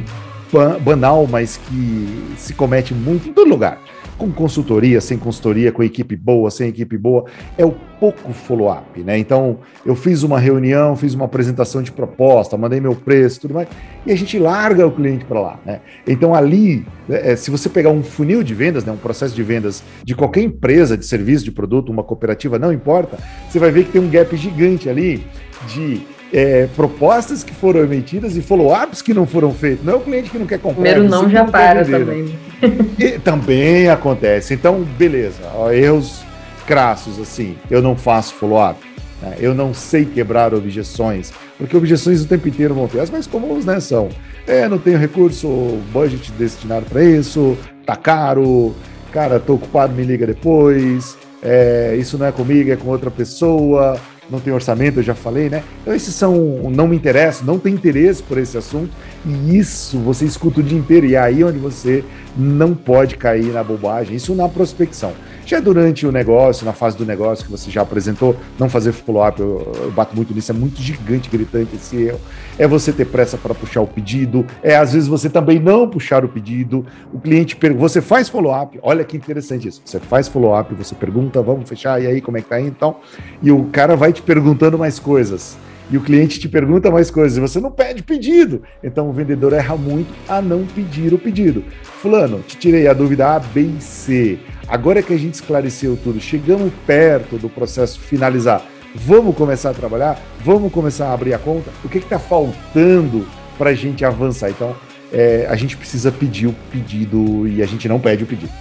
banal, 0.83 1.27
mas 1.27 1.57
que 1.57 2.35
se 2.37 2.55
comete 2.55 2.95
muito 2.95 3.29
em 3.29 3.33
todo 3.33 3.49
lugar. 3.49 3.81
Com 4.17 4.33
consultoria, 4.33 5.01
sem 5.01 5.17
consultoria, 5.17 5.71
com 5.71 5.81
equipe 5.81 6.17
boa, 6.17 6.51
sem 6.51 6.69
equipe 6.69 6.99
boa, 6.99 7.27
é 7.57 7.65
o 7.65 7.71
pouco 8.01 8.33
follow-up, 8.33 9.01
né? 9.01 9.17
Então, 9.17 9.59
eu 9.87 9.95
fiz 9.95 10.25
uma 10.25 10.41
reunião, 10.41 10.97
fiz 10.97 11.15
uma 11.15 11.27
apresentação 11.27 11.83
de 11.83 11.93
proposta, 11.93 12.57
mandei 12.57 12.81
meu 12.81 12.97
preço, 12.97 13.43
tudo 13.43 13.55
mais, 13.55 13.69
e 14.05 14.11
a 14.11 14.17
gente 14.17 14.37
larga 14.37 14.85
o 14.85 14.91
cliente 14.91 15.25
para 15.25 15.41
lá, 15.41 15.61
né? 15.65 15.81
Então, 16.05 16.35
ali, 16.35 16.85
é, 17.09 17.37
se 17.37 17.49
você 17.49 17.69
pegar 17.69 17.91
um 17.91 18.03
funil 18.03 18.43
de 18.43 18.55
vendas, 18.55 18.85
né, 18.85 18.91
um 18.91 18.97
processo 18.97 19.37
de 19.37 19.43
vendas 19.45 19.85
de 20.03 20.17
qualquer 20.17 20.43
empresa 20.43 20.97
de 20.97 21.07
serviço, 21.07 21.45
de 21.45 21.53
produto, 21.53 21.93
uma 21.93 22.03
cooperativa, 22.03 22.59
não 22.59 22.73
importa, 22.73 23.19
você 23.49 23.61
vai 23.61 23.71
ver 23.71 23.85
que 23.85 23.93
tem 23.93 24.01
um 24.01 24.11
gap 24.11 24.37
gigante 24.37 24.89
ali 24.89 25.25
de 25.69 26.03
é, 26.33 26.69
propostas 26.77 27.43
que 27.43 27.55
foram 27.55 27.81
emitidas 27.81 28.37
e 28.37 28.43
follow-ups 28.43 29.03
que 29.03 29.15
não 29.15 29.27
foram 29.27 29.53
feitos. 29.53 29.85
Não 29.85 29.95
é 29.95 29.97
o 29.97 30.01
cliente 30.01 30.31
que 30.31 30.39
não 30.39 30.47
quer 30.47 30.59
comprar. 30.59 30.83
Primeiro 30.83 31.09
não 31.09 31.29
já 31.29 31.45
para 31.45 31.85
também. 31.85 32.35
E, 32.99 33.19
também 33.21 33.89
acontece. 33.89 34.53
Então, 34.53 34.83
beleza. 34.99 35.43
Ó, 35.55 35.71
erros 35.71 36.23
crassos, 36.67 37.21
assim. 37.21 37.57
Eu 37.71 37.81
não 37.81 37.97
faço 37.97 38.35
follow-up. 38.35 38.81
Né? 39.23 39.37
Eu 39.39 39.55
não 39.55 39.73
sei 39.73 40.05
quebrar 40.05 40.53
objeções. 40.53 41.33
Porque 41.57 41.77
objeções 41.77 42.23
o 42.23 42.27
tempo 42.27 42.49
inteiro 42.49 42.75
vão 42.75 42.89
ter. 42.89 43.01
As 43.01 43.11
mais 43.11 43.27
comuns, 43.27 43.65
né, 43.65 43.81
são... 43.81 44.09
É, 44.47 44.67
não 44.67 44.79
tenho 44.79 44.99
recurso, 44.99 45.47
budget 45.93 46.33
destinado 46.33 46.87
para 46.87 47.05
isso, 47.05 47.55
tá 47.85 47.95
caro, 47.95 48.75
cara, 49.13 49.39
tô 49.39 49.57
ocupado, 49.57 49.93
me 49.93 50.03
liga 50.03 50.27
depois, 50.27 51.19
é, 51.43 51.95
isso 51.99 52.17
não 52.17 52.25
é 52.25 52.33
comigo, 52.33 52.73
é 52.73 52.77
com 52.77 52.89
outra 52.89 53.11
pessoa, 53.11 54.01
não 54.31 54.41
tem 54.41 54.53
orçamento, 54.53 54.99
eu 54.99 55.03
já 55.03 55.15
falei, 55.15 55.49
né? 55.49 55.63
Então 55.83 55.95
esses 55.95 56.15
são, 56.15 56.35
não 56.71 56.87
me 56.87 56.97
interessam, 56.97 57.47
não 57.47 57.59
tem 57.59 57.75
interesse 57.75 58.23
por 58.23 58.39
esse 58.39 58.57
assunto, 58.57 58.91
e 59.25 59.57
isso 59.57 59.99
você 59.99 60.25
escuta 60.25 60.61
o 60.61 60.63
dia 60.63 60.79
inteiro, 60.79 61.07
e 61.07 61.15
é 61.15 61.19
aí 61.19 61.43
onde 61.43 61.59
você 61.59 62.05
não 62.37 62.75
pode 62.75 63.17
cair 63.17 63.53
na 63.53 63.65
bobagem, 63.65 64.17
isso 64.17 64.35
na 64.35 64.49
prospecção. 64.49 65.13
Já 65.49 65.61
durante 65.61 66.07
o 66.07 66.13
negócio, 66.13 66.67
na 66.67 66.75
fase 66.75 66.95
do 66.95 67.07
negócio 67.07 67.43
que 67.43 67.51
você 67.51 67.71
já 67.71 67.81
apresentou, 67.81 68.37
não 68.59 68.69
fazer 68.69 68.93
follow-up, 68.93 69.41
eu, 69.41 69.73
eu, 69.81 69.91
bato 69.91 70.15
muito 70.15 70.35
nisso, 70.35 70.53
é 70.53 70.55
muito 70.55 70.79
gigante, 70.79 71.31
gritante 71.31 71.75
esse 71.75 71.97
erro. 71.97 72.21
É 72.59 72.69
você 72.69 72.93
ter 72.93 73.07
pressa 73.07 73.39
para 73.39 73.55
puxar 73.55 73.81
o 73.81 73.87
pedido, 73.87 74.45
é 74.63 74.77
às 74.77 74.93
vezes 74.93 75.09
você 75.09 75.31
também 75.31 75.59
não 75.59 75.89
puxar 75.89 76.23
o 76.23 76.29
pedido. 76.29 76.85
O 77.15 77.19
cliente 77.19 77.57
pergunta, 77.57 77.89
você 77.89 78.03
faz 78.03 78.29
follow-up, 78.29 78.79
olha 78.83 79.03
que 79.05 79.17
interessante 79.17 79.69
isso. 79.69 79.81
Você 79.83 79.99
faz 79.99 80.29
follow-up, 80.29 80.75
você 80.75 80.95
pergunta, 80.95 81.41
vamos 81.41 81.67
fechar, 81.67 81.99
e 82.03 82.07
aí 82.07 82.21
como 82.21 82.37
é 82.37 82.43
que 82.43 82.49
tá 82.51 82.57
aí 82.57 82.67
então? 82.67 82.97
E 83.43 83.51
o 83.51 83.65
cara 83.73 83.97
vai 83.97 84.13
te 84.13 84.21
perguntando 84.21 84.77
mais 84.77 84.99
coisas 84.99 85.57
e 85.91 85.97
o 85.97 86.01
cliente 86.01 86.39
te 86.39 86.49
pergunta 86.49 86.91
mais 86.91 87.11
coisas 87.11 87.39
e 87.39 87.41
você 87.41 87.61
não 87.61 87.71
pede 87.71 88.03
pedido. 88.03 88.63
Então 88.83 89.09
o 89.09 89.13
vendedor 89.13 89.53
erra 89.53 89.77
muito 89.77 90.13
a 90.29 90.41
não 90.41 90.65
pedir 90.67 91.13
o 91.15 91.19
pedido. 91.19 91.65
Fulano, 91.83 92.41
te 92.47 92.57
tirei 92.57 92.87
a 92.87 92.93
dúvida 92.93 93.35
A, 93.35 93.39
B 93.39 93.63
e 93.79 93.81
C. 93.81 94.39
Agora 94.67 95.03
que 95.03 95.13
a 95.13 95.19
gente 95.19 95.35
esclareceu 95.35 95.99
tudo, 96.03 96.21
chegamos 96.21 96.73
perto 96.87 97.39
do 97.39 97.49
processo 97.49 97.99
finalizar, 98.01 98.63
vamos 98.95 99.35
começar 99.35 99.71
a 99.71 99.75
trabalhar? 99.75 100.21
Vamos 100.45 100.73
começar 100.73 101.09
a 101.09 101.15
abrir 101.15 101.35
a 101.35 101.39
conta? 101.39 101.71
O 101.85 101.89
que 101.89 101.99
está 101.99 102.19
faltando 102.19 103.27
para 103.57 103.71
a 103.71 103.75
gente 103.75 104.05
avançar? 104.05 104.51
Então, 104.51 104.77
é, 105.13 105.47
a 105.49 105.57
gente 105.57 105.77
precisa 105.77 106.13
pedir 106.13 106.47
o 106.47 106.55
pedido 106.71 107.49
e 107.49 107.63
a 107.63 107.67
gente 107.67 107.89
não 107.89 107.99
pede 107.99 108.25
o 108.25 108.27
pedido. 108.27 108.53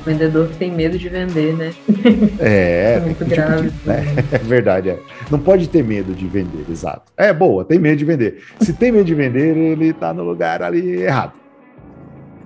O 0.00 0.04
vendedor 0.04 0.48
tem 0.58 0.70
medo 0.70 0.98
de 0.98 1.08
vender, 1.08 1.56
né? 1.56 1.72
É, 2.38 2.94
é 2.98 3.00
muito 3.00 3.24
grave. 3.24 3.70
Né? 3.84 4.04
É 4.32 4.38
verdade, 4.38 4.90
é. 4.90 4.98
Não 5.30 5.38
pode 5.38 5.68
ter 5.68 5.82
medo 5.82 6.14
de 6.14 6.26
vender, 6.26 6.64
exato. 6.70 7.12
É 7.16 7.32
boa, 7.32 7.64
tem 7.64 7.78
medo 7.78 7.96
de 7.96 8.04
vender. 8.04 8.42
Se 8.60 8.72
tem 8.72 8.92
medo 8.92 9.04
de 9.04 9.14
vender, 9.14 9.56
ele 9.56 9.90
está 9.90 10.12
no 10.12 10.22
lugar 10.22 10.62
ali 10.62 11.02
errado 11.02 11.32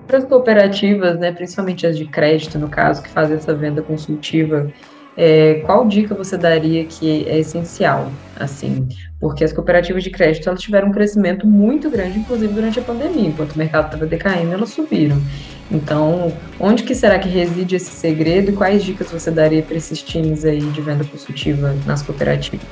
para 0.06 0.18
as 0.18 0.24
cooperativas, 0.24 1.18
né, 1.18 1.32
principalmente 1.32 1.86
as 1.86 1.96
de 1.96 2.04
crédito, 2.04 2.58
no 2.58 2.68
caso, 2.68 3.02
que 3.02 3.08
fazem 3.08 3.36
essa 3.36 3.54
venda 3.54 3.80
consultiva, 3.80 4.70
é, 5.16 5.62
qual 5.66 5.86
dica 5.86 6.14
você 6.14 6.36
daria 6.36 6.84
que 6.84 7.26
é 7.26 7.38
essencial, 7.38 8.10
assim? 8.36 8.88
Porque 9.22 9.44
as 9.44 9.52
cooperativas 9.52 10.02
de 10.02 10.10
crédito, 10.10 10.48
elas 10.48 10.60
tiveram 10.60 10.88
um 10.88 10.90
crescimento 10.90 11.46
muito 11.46 11.88
grande, 11.88 12.18
inclusive 12.18 12.52
durante 12.52 12.80
a 12.80 12.82
pandemia, 12.82 13.28
enquanto 13.28 13.52
o 13.52 13.58
mercado 13.58 13.84
estava 13.84 14.04
decaindo, 14.04 14.52
elas 14.52 14.70
subiram. 14.70 15.22
Então, 15.70 16.36
onde 16.58 16.82
que 16.82 16.92
será 16.92 17.20
que 17.20 17.28
reside 17.28 17.76
esse 17.76 17.92
segredo 17.92 18.50
e 18.50 18.52
quais 18.52 18.82
dicas 18.82 19.12
você 19.12 19.30
daria 19.30 19.62
para 19.62 19.76
esses 19.76 20.02
times 20.02 20.44
aí 20.44 20.58
de 20.58 20.80
venda 20.80 21.04
consultiva 21.04 21.72
nas 21.86 22.02
cooperativas? 22.02 22.66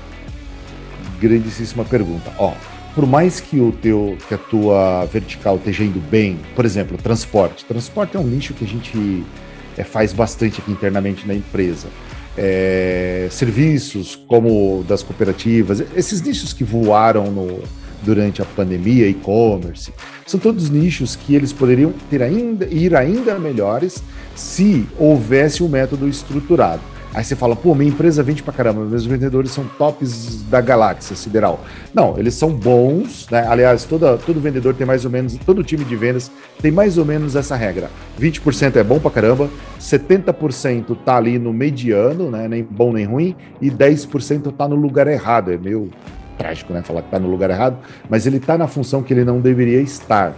Grandíssima 1.20 1.84
pergunta. 1.84 2.32
Ó, 2.36 2.52
por 2.96 3.06
mais 3.06 3.38
que 3.38 3.60
o 3.60 3.70
teu 3.70 4.18
que 4.26 4.34
a 4.34 4.38
tua 4.38 5.04
vertical 5.04 5.54
esteja 5.54 5.84
indo 5.84 6.00
bem, 6.00 6.36
por 6.56 6.64
exemplo, 6.64 6.98
transporte. 6.98 7.64
Transporte 7.64 8.16
é 8.16 8.18
um 8.18 8.26
nicho 8.26 8.54
que 8.54 8.64
a 8.64 8.68
gente 8.68 9.24
é, 9.78 9.84
faz 9.84 10.12
bastante 10.12 10.60
aqui 10.60 10.72
internamente 10.72 11.28
na 11.28 11.34
empresa. 11.34 11.86
É, 12.38 13.26
serviços 13.30 14.16
como 14.28 14.84
das 14.88 15.02
cooperativas, 15.02 15.82
esses 15.96 16.22
nichos 16.22 16.52
que 16.52 16.62
voaram 16.62 17.30
no, 17.30 17.60
durante 18.02 18.40
a 18.40 18.44
pandemia, 18.44 19.08
e-commerce, 19.08 19.92
são 20.26 20.38
todos 20.38 20.70
nichos 20.70 21.16
que 21.16 21.34
eles 21.34 21.52
poderiam 21.52 21.92
ter 22.08 22.22
ainda, 22.22 22.66
ir 22.66 22.94
ainda 22.94 23.38
melhores 23.38 24.02
se 24.34 24.86
houvesse 24.98 25.62
um 25.62 25.68
método 25.68 26.08
estruturado. 26.08 26.80
Aí 27.12 27.24
você 27.24 27.34
fala, 27.34 27.56
pô, 27.56 27.74
minha 27.74 27.90
empresa 27.90 28.22
vende 28.22 28.40
pra 28.40 28.52
caramba, 28.52 28.84
meus 28.84 29.04
vendedores 29.04 29.50
são 29.50 29.64
tops 29.76 30.42
da 30.44 30.60
galáxia 30.60 31.16
sideral. 31.16 31.60
Não, 31.92 32.16
eles 32.16 32.34
são 32.34 32.50
bons, 32.50 33.26
né? 33.28 33.44
Aliás, 33.48 33.82
toda, 33.84 34.16
todo 34.16 34.40
vendedor 34.40 34.74
tem 34.74 34.86
mais 34.86 35.04
ou 35.04 35.10
menos, 35.10 35.36
todo 35.38 35.64
time 35.64 35.84
de 35.84 35.96
vendas 35.96 36.30
tem 36.62 36.70
mais 36.70 36.98
ou 36.98 37.04
menos 37.04 37.34
essa 37.34 37.56
regra. 37.56 37.90
20% 38.20 38.76
é 38.76 38.84
bom 38.84 39.00
pra 39.00 39.10
caramba, 39.10 39.50
70% 39.80 40.96
tá 41.04 41.16
ali 41.16 41.36
no 41.36 41.52
mediano, 41.52 42.30
né? 42.30 42.46
Nem 42.46 42.62
bom 42.62 42.92
nem 42.92 43.06
ruim, 43.06 43.34
e 43.60 43.70
10% 43.70 44.52
tá 44.56 44.68
no 44.68 44.76
lugar 44.76 45.08
errado. 45.08 45.50
É 45.50 45.56
meio 45.56 45.90
trágico, 46.38 46.72
né? 46.72 46.80
Falar 46.82 47.02
que 47.02 47.10
tá 47.10 47.18
no 47.18 47.28
lugar 47.28 47.50
errado, 47.50 47.78
mas 48.08 48.24
ele 48.24 48.38
tá 48.38 48.56
na 48.56 48.68
função 48.68 49.02
que 49.02 49.12
ele 49.12 49.24
não 49.24 49.40
deveria 49.40 49.80
estar 49.80 50.32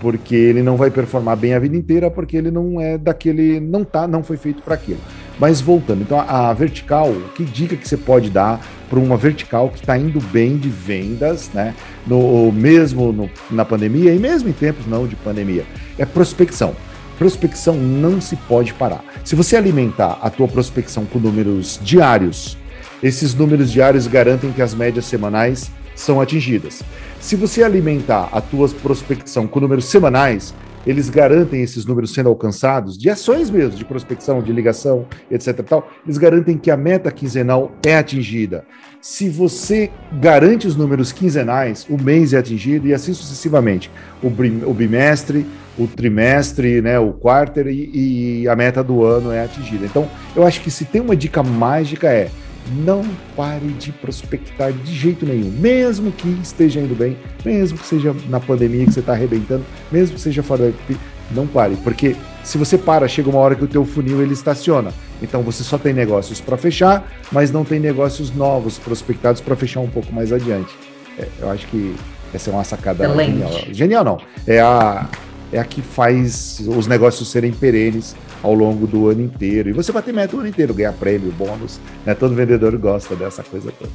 porque 0.00 0.34
ele 0.34 0.62
não 0.62 0.76
vai 0.76 0.90
performar 0.90 1.36
bem 1.36 1.54
a 1.54 1.58
vida 1.58 1.76
inteira, 1.76 2.10
porque 2.10 2.36
ele 2.36 2.50
não 2.50 2.78
é 2.80 2.98
daquele, 2.98 3.60
não 3.60 3.82
tá, 3.82 4.06
não 4.06 4.22
foi 4.22 4.36
feito 4.36 4.62
para 4.62 4.74
aquilo. 4.74 5.00
Mas 5.38 5.60
voltando, 5.60 6.02
então 6.02 6.18
a, 6.18 6.48
a, 6.48 6.52
vertical, 6.54 7.12
que 7.34 7.44
dica 7.44 7.76
que 7.76 7.86
você 7.86 7.96
pode 7.96 8.30
dar 8.30 8.60
para 8.88 8.98
uma 8.98 9.16
vertical 9.16 9.68
que 9.68 9.78
está 9.78 9.98
indo 9.98 10.20
bem 10.20 10.56
de 10.56 10.68
vendas, 10.68 11.50
né? 11.52 11.74
No, 12.06 12.50
mesmo 12.50 13.12
no, 13.12 13.30
na 13.50 13.64
pandemia 13.64 14.14
e 14.14 14.18
mesmo 14.18 14.48
em 14.48 14.52
tempos 14.52 14.86
não 14.86 15.06
de 15.06 15.14
pandemia, 15.16 15.64
é 15.98 16.06
prospecção. 16.06 16.74
Prospecção 17.18 17.74
não 17.74 18.20
se 18.20 18.36
pode 18.36 18.72
parar. 18.74 19.02
Se 19.24 19.34
você 19.34 19.56
alimentar 19.56 20.18
a 20.22 20.30
tua 20.30 20.48
prospecção 20.48 21.04
com 21.04 21.18
números 21.18 21.80
diários, 21.82 22.56
esses 23.02 23.34
números 23.34 23.70
diários 23.70 24.06
garantem 24.06 24.52
que 24.52 24.62
as 24.62 24.74
médias 24.74 25.04
semanais 25.04 25.70
são 25.94 26.20
atingidas. 26.20 26.82
Se 27.20 27.36
você 27.36 27.62
alimentar 27.62 28.28
a 28.32 28.40
tua 28.40 28.68
prospecção 28.68 29.46
com 29.46 29.60
números 29.60 29.86
semanais, 29.86 30.54
eles 30.86 31.10
garantem 31.10 31.62
esses 31.62 31.84
números 31.84 32.14
sendo 32.14 32.28
alcançados, 32.28 32.96
de 32.96 33.10
ações 33.10 33.50
mesmo, 33.50 33.76
de 33.76 33.84
prospecção, 33.84 34.40
de 34.40 34.52
ligação, 34.52 35.06
etc. 35.30 35.62
Tal, 35.62 35.90
eles 36.04 36.16
garantem 36.16 36.56
que 36.56 36.70
a 36.70 36.76
meta 36.76 37.10
quinzenal 37.10 37.72
é 37.84 37.96
atingida. 37.96 38.64
Se 39.00 39.28
você 39.28 39.90
garante 40.20 40.66
os 40.66 40.76
números 40.76 41.12
quinzenais, 41.12 41.86
o 41.90 42.00
mês 42.00 42.32
é 42.32 42.38
atingido 42.38 42.86
e 42.86 42.94
assim 42.94 43.12
sucessivamente. 43.12 43.90
O, 44.22 44.30
bimestre, 44.72 45.44
o 45.78 45.86
trimestre, 45.86 46.80
né, 46.80 46.98
o 46.98 47.12
quarter 47.12 47.66
e, 47.66 48.42
e 48.42 48.48
a 48.48 48.54
meta 48.54 48.82
do 48.82 49.04
ano 49.04 49.32
é 49.32 49.42
atingida. 49.44 49.84
Então, 49.84 50.08
eu 50.34 50.46
acho 50.46 50.60
que 50.60 50.70
se 50.70 50.84
tem 50.84 51.00
uma 51.00 51.16
dica 51.16 51.42
mágica 51.42 52.08
é 52.08 52.30
não 52.70 53.04
pare 53.36 53.66
de 53.68 53.92
prospectar 53.92 54.72
de 54.72 54.94
jeito 54.94 55.24
nenhum, 55.24 55.50
mesmo 55.50 56.10
que 56.12 56.28
esteja 56.42 56.80
indo 56.80 56.94
bem, 56.94 57.16
mesmo 57.44 57.78
que 57.78 57.86
seja 57.86 58.14
na 58.28 58.40
pandemia 58.40 58.84
que 58.84 58.92
você 58.92 59.00
está 59.00 59.12
arrebentando, 59.12 59.64
mesmo 59.90 60.16
que 60.16 60.20
seja 60.20 60.42
fora 60.42 60.70
da 60.70 60.96
não 61.30 61.46
pare, 61.46 61.76
porque 61.82 62.14
se 62.44 62.56
você 62.56 62.78
para, 62.78 63.08
chega 63.08 63.28
uma 63.28 63.40
hora 63.40 63.54
que 63.56 63.64
o 63.64 63.66
teu 63.66 63.84
funil 63.84 64.22
ele 64.22 64.32
estaciona. 64.32 64.92
Então 65.20 65.42
você 65.42 65.64
só 65.64 65.76
tem 65.76 65.92
negócios 65.92 66.40
para 66.40 66.56
fechar, 66.56 67.10
mas 67.32 67.50
não 67.50 67.64
tem 67.64 67.80
negócios 67.80 68.32
novos 68.32 68.78
prospectados 68.78 69.40
para 69.40 69.56
fechar 69.56 69.80
um 69.80 69.88
pouco 69.88 70.12
mais 70.12 70.32
adiante. 70.32 70.72
É, 71.18 71.26
eu 71.40 71.50
acho 71.50 71.66
que 71.66 71.96
essa 72.32 72.50
é 72.50 72.52
uma 72.52 72.62
sacada 72.62 73.04
Excelente. 73.04 73.32
genial. 73.32 73.52
Genial 73.72 74.04
não, 74.04 74.18
é 74.46 74.60
a 74.60 75.08
é 75.52 75.58
a 75.58 75.64
que 75.64 75.80
faz 75.80 76.60
os 76.66 76.86
negócios 76.86 77.30
serem 77.30 77.52
perenes 77.52 78.16
ao 78.46 78.54
longo 78.54 78.86
do 78.86 79.08
ano 79.08 79.22
inteiro. 79.22 79.68
E 79.68 79.72
você 79.72 79.90
bater 79.90 80.14
meta 80.14 80.36
o 80.36 80.38
ano 80.38 80.48
inteiro, 80.48 80.72
ganhar 80.72 80.92
prêmio, 80.92 81.32
bônus, 81.32 81.80
né? 82.04 82.14
Todo 82.14 82.32
vendedor 82.32 82.76
gosta 82.76 83.16
dessa 83.16 83.42
coisa 83.42 83.72
toda. 83.76 83.90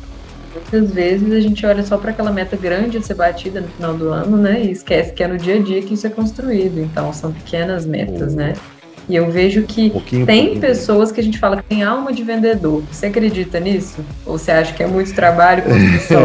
Muitas 0.53 0.93
vezes 0.93 1.31
a 1.31 1.39
gente 1.39 1.65
olha 1.65 1.81
só 1.84 1.98
para 1.98 2.12
aquela 2.12 2.31
meta 2.31 2.58
grande 2.58 2.98
a 2.98 3.01
ser 3.01 3.13
batida 3.13 3.62
no 3.62 3.70
final 3.70 3.93
do 3.93 4.10
ano, 4.10 4.36
né? 4.36 4.62
E 4.62 4.72
esquece 4.72 5.13
que 5.13 5.24
é 5.24 5.27
no 5.27 5.38
dia 5.38 5.55
a 5.55 5.60
dia 5.60 5.81
que 5.81 5.93
isso 5.93 6.05
é 6.05 6.10
construído. 6.10 6.81
Então 6.81 7.13
são 7.13 7.31
pequenas 7.31 7.86
metas, 7.86 8.34
oh. 8.34 8.36
né? 8.36 8.53
E 9.08 9.15
eu 9.15 9.31
vejo 9.31 9.63
que 9.63 9.89
pouquinho, 9.89 10.25
tem 10.25 10.41
pouquinho. 10.41 10.62
pessoas 10.62 11.12
que 11.12 11.22
a 11.22 11.24
gente 11.24 11.39
fala 11.39 11.58
que 11.58 11.63
tem 11.63 11.81
alma 11.81 12.12
de 12.12 12.24
vendedor. 12.24 12.84
Você 12.91 13.05
acredita 13.05 13.58
nisso? 13.58 14.03
Ou 14.25 14.38
você 14.38 14.51
acha 14.51 14.74
que 14.74 14.84
é 14.84 14.88
muito 14.88 15.15
trabalho 15.15 15.63
construção? 15.63 16.24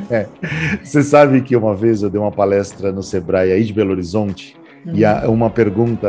você 0.82 1.02
sabe 1.02 1.42
que 1.42 1.54
uma 1.54 1.76
vez 1.76 2.02
eu 2.02 2.08
dei 2.08 2.20
uma 2.20 2.32
palestra 2.32 2.90
no 2.90 3.02
Sebrae 3.02 3.52
aí 3.52 3.64
de 3.64 3.72
Belo 3.72 3.92
Horizonte 3.92 4.59
e 4.86 5.04
uma 5.26 5.50
pergunta 5.50 6.08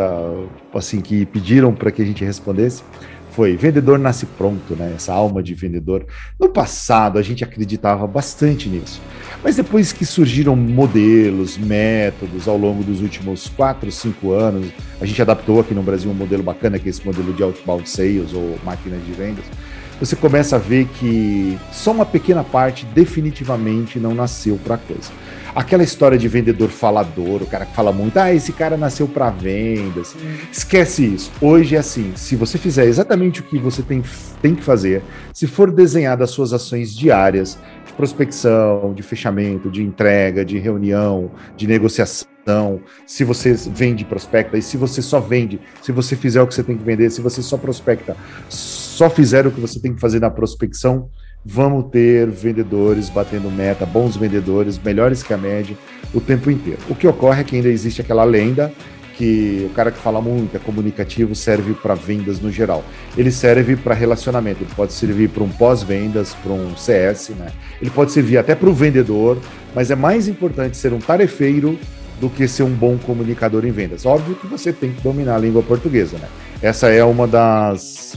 assim 0.74 1.02
que 1.02 1.26
pediram 1.26 1.74
para 1.74 1.92
que 1.92 2.02
a 2.02 2.06
gente 2.06 2.24
respondesse 2.24 2.84
foi 3.32 3.56
vendedor 3.56 3.98
nasce 3.98 4.26
pronto, 4.26 4.76
né? 4.76 4.94
Essa 4.96 5.14
alma 5.14 5.42
de 5.42 5.54
vendedor. 5.54 6.06
No 6.40 6.50
passado 6.50 7.18
a 7.18 7.22
gente 7.22 7.44
acreditava 7.44 8.06
bastante 8.06 8.68
nisso, 8.68 9.02
mas 9.44 9.56
depois 9.56 9.94
que 9.94 10.06
surgiram 10.06 10.56
modelos, 10.56 11.58
métodos 11.58 12.48
ao 12.48 12.58
longo 12.58 12.84
dos 12.84 13.02
últimos 13.02 13.48
quatro, 13.50 13.92
cinco 13.92 14.32
anos, 14.32 14.68
a 15.00 15.06
gente 15.06 15.22
adaptou 15.22 15.62
aqui 15.62 15.74
no 15.74 15.82
Brasil 15.82 16.12
um 16.12 16.14
modelo 16.14 16.44
bacana 16.44 16.78
que 16.78 16.88
é 16.88 16.90
esse 16.90 17.06
modelo 17.06 17.34
de 17.34 17.42
outbound 17.42 17.90
sales 17.90 18.34
ou 18.34 18.60
máquina 18.64 18.98
de 18.98 19.12
vendas. 19.14 19.46
Você 20.00 20.16
começa 20.16 20.56
a 20.56 20.60
ver 20.60 20.88
que 21.00 21.58
só 21.72 21.92
uma 21.92 22.06
pequena 22.06 22.44
parte 22.44 22.86
definitivamente 22.88 24.00
não 24.00 24.16
nasceu 24.16 24.60
para 24.64 24.76
a 24.76 24.78
coisa. 24.78 25.12
Aquela 25.54 25.84
história 25.84 26.18
de 26.18 26.28
vendedor 26.28 26.70
falador, 26.70 27.42
o 27.42 27.46
cara 27.46 27.66
que 27.66 27.76
fala 27.76 27.92
muito, 27.92 28.18
ah, 28.18 28.34
esse 28.34 28.54
cara 28.54 28.78
nasceu 28.78 29.08
para 29.08 29.30
vendas. 29.30 30.16
Esquece 30.52 31.06
isso. 31.06 31.32
Hoje 31.42 31.76
é 31.76 31.80
assim: 31.80 32.14
se 32.16 32.36
você 32.36 32.58
fizer 32.58 32.86
exatamente 32.86 33.42
o 33.42 33.44
que 33.44 33.60
você 33.60 33.82
tem, 33.82 34.02
tem 34.42 34.56
que 34.56 34.64
fazer, 34.64 35.04
se 35.34 35.48
for 35.48 35.70
desenhar 35.70 36.22
as 36.22 36.32
suas 36.32 36.54
ações 36.54 36.96
diárias, 36.96 37.58
de 37.86 37.94
prospecção, 37.94 38.94
de 38.94 39.04
fechamento, 39.04 39.70
de 39.70 39.84
entrega, 39.84 40.46
de 40.46 40.58
reunião, 40.58 41.30
de 41.58 41.68
negociação, 41.68 42.80
se 43.06 43.24
você 43.26 43.54
vende 43.54 44.06
prospecta, 44.06 44.58
e 44.58 44.62
se 44.62 44.78
você 44.78 45.02
só 45.02 45.20
vende, 45.20 45.60
se 45.82 45.92
você 45.92 46.16
fizer 46.16 46.42
o 46.42 46.48
que 46.48 46.56
você 46.56 46.64
tem 46.64 46.78
que 46.78 46.84
vender, 46.84 47.10
se 47.10 47.22
você 47.22 47.42
só 47.42 47.58
prospecta, 47.58 48.16
só 48.48 49.10
fizer 49.10 49.46
o 49.46 49.52
que 49.52 49.60
você 49.60 49.80
tem 49.80 49.94
que 49.94 50.00
fazer 50.00 50.20
na 50.22 50.30
prospecção, 50.30 51.10
vamos 51.46 51.90
ter 51.92 52.28
vendedores 52.30 53.10
batendo 53.10 53.50
meta, 53.50 53.86
bons 53.86 54.16
vendedores, 54.16 54.80
melhores 54.80 55.24
que 55.24 55.34
a 55.34 55.38
média, 55.38 55.76
o 56.14 56.22
tempo 56.22 56.52
inteiro. 56.52 56.80
O 56.90 56.96
que 56.96 57.08
ocorre 57.08 57.42
é 57.42 57.44
que 57.44 57.56
ainda 57.56 57.70
existe 57.70 58.02
aquela 58.02 58.24
lenda 58.24 58.72
que 59.18 59.68
o 59.70 59.74
cara 59.76 59.92
que 59.92 60.00
fala 60.00 60.20
muito, 60.20 60.56
é 60.56 60.60
comunicativo, 60.60 61.36
serve 61.36 61.74
para 61.74 61.94
vendas 61.94 62.40
no 62.40 62.52
geral. 62.52 62.84
Ele 63.16 63.32
serve 63.32 63.76
para 63.76 63.94
relacionamento, 63.94 64.64
ele 64.64 64.72
pode 64.76 64.94
servir 64.94 65.30
para 65.30 65.44
um 65.44 65.50
pós-vendas, 65.50 66.34
para 66.34 66.52
um 66.52 66.76
CS, 66.76 67.30
né? 67.30 67.48
Ele 67.80 67.92
pode 67.92 68.12
servir 68.12 68.38
até 68.38 68.56
para 68.56 68.68
o 68.68 68.74
vendedor, 68.74 69.38
mas 69.76 69.92
é 69.92 69.96
mais 69.96 70.28
importante 70.28 70.76
ser 70.76 70.92
um 70.92 71.00
tarefeiro 71.00 71.78
do 72.20 72.30
que 72.30 72.48
ser 72.48 72.64
um 72.64 72.72
bom 72.72 72.98
comunicador 72.98 73.64
em 73.66 73.72
vendas. 73.72 74.06
Óbvio 74.06 74.36
que 74.36 74.48
você 74.48 74.74
tem 74.74 74.92
que 74.92 75.02
dominar 75.02 75.36
a 75.36 75.40
língua 75.40 75.62
portuguesa, 75.62 76.18
né? 76.18 76.28
Essa 76.62 76.90
é 76.90 77.04
uma 77.04 77.28
das 77.28 78.16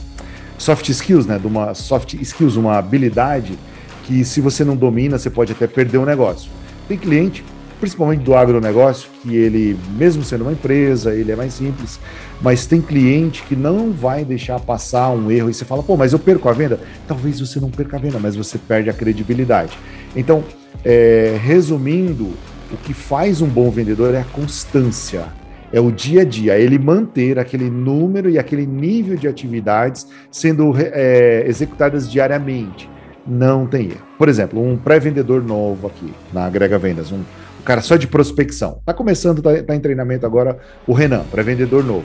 soft 0.65 0.89
skills, 0.89 1.27
né? 1.27 1.39
De 1.39 1.47
uma 1.47 1.75
soft 1.75 2.15
skills, 2.15 2.57
uma 2.57 2.79
habilidade 2.79 3.59
que 4.05 4.25
se 4.25 4.41
você 4.41 4.65
não 4.65 4.75
domina, 4.75 5.19
você 5.19 5.29
pode 5.29 5.53
até 5.53 5.67
perder 5.67 5.99
o 5.99 6.07
negócio. 6.07 6.51
Tem 6.89 6.97
cliente, 6.97 7.45
principalmente 7.81 8.23
do 8.23 8.35
agronegócio, 8.35 9.09
que 9.23 9.35
ele, 9.35 9.79
mesmo 9.97 10.25
sendo 10.25 10.43
uma 10.43 10.53
empresa, 10.53 11.15
ele 11.15 11.31
é 11.31 11.37
mais 11.37 11.55
simples, 11.55 12.01
mas 12.41 12.67
tem 12.67 12.81
cliente 12.81 13.43
que 13.43 13.55
não 13.55 13.93
vai 13.93 14.25
deixar 14.25 14.59
passar 14.59 15.11
um 15.11 15.31
erro 15.31 15.51
e 15.51 15.55
você 15.55 15.65
fala, 15.65 15.83
pô, 15.83 15.97
mas 15.97 16.13
eu 16.13 16.19
perco 16.19 16.49
a 16.49 16.53
venda? 16.53 16.81
Talvez 17.07 17.41
você 17.41 17.61
não 17.61 17.71
perca 17.71 17.97
a 17.97 18.01
venda, 18.01 18.19
mas 18.19 18.35
você 18.35 18.59
perde 18.59 18.89
a 18.89 18.93
credibilidade. 18.93 19.79
Então, 20.17 20.45
é, 20.85 21.39
resumindo, 21.43 22.33
o 22.73 22.77
que 22.83 22.95
faz 22.95 23.41
um 23.41 23.49
bom 23.49 23.71
vendedor 23.71 24.15
é 24.15 24.21
a 24.21 24.25
constância 24.25 25.27
é 25.75 25.81
o 25.81 25.91
dia 25.91 26.23
a 26.23 26.25
dia, 26.25 26.55
é 26.55 26.61
ele 26.63 26.79
manter 26.79 27.37
aquele 27.37 27.69
número 27.69 28.31
e 28.31 28.39
aquele 28.39 28.65
nível 28.65 29.17
de 29.17 29.27
atividades 29.27 30.07
sendo 30.31 30.73
é, 30.79 31.43
executadas 31.49 32.09
diariamente. 32.09 32.89
Não 33.27 33.67
tem 33.67 33.87
erro. 33.87 34.07
Por 34.17 34.29
exemplo, 34.29 34.65
um 34.65 34.77
pré-vendedor 34.77 35.43
novo 35.43 35.89
aqui 35.89 36.15
na 36.33 36.45
Agrega 36.45 36.79
Vendas, 36.79 37.11
um, 37.11 37.17
um 37.17 37.65
cara 37.65 37.81
só 37.81 37.97
de 37.97 38.07
prospecção. 38.07 38.77
Está 38.79 38.95
começando, 38.95 39.39
está 39.39 39.65
tá 39.65 39.75
em 39.75 39.81
treinamento 39.81 40.25
agora 40.25 40.59
o 40.87 40.93
Renan, 40.93 41.25
pré-vendedor 41.29 41.83
novo. 41.83 42.05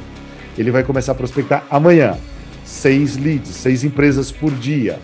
Ele 0.57 0.71
vai 0.71 0.83
começar 0.83 1.11
a 1.11 1.15
prospectar 1.15 1.63
amanhã. 1.69 2.17
Seis 2.65 3.17
leads, 3.17 3.49
seis 3.49 3.83
empresas 3.83 4.31
por 4.31 4.51
dia. 4.51 4.97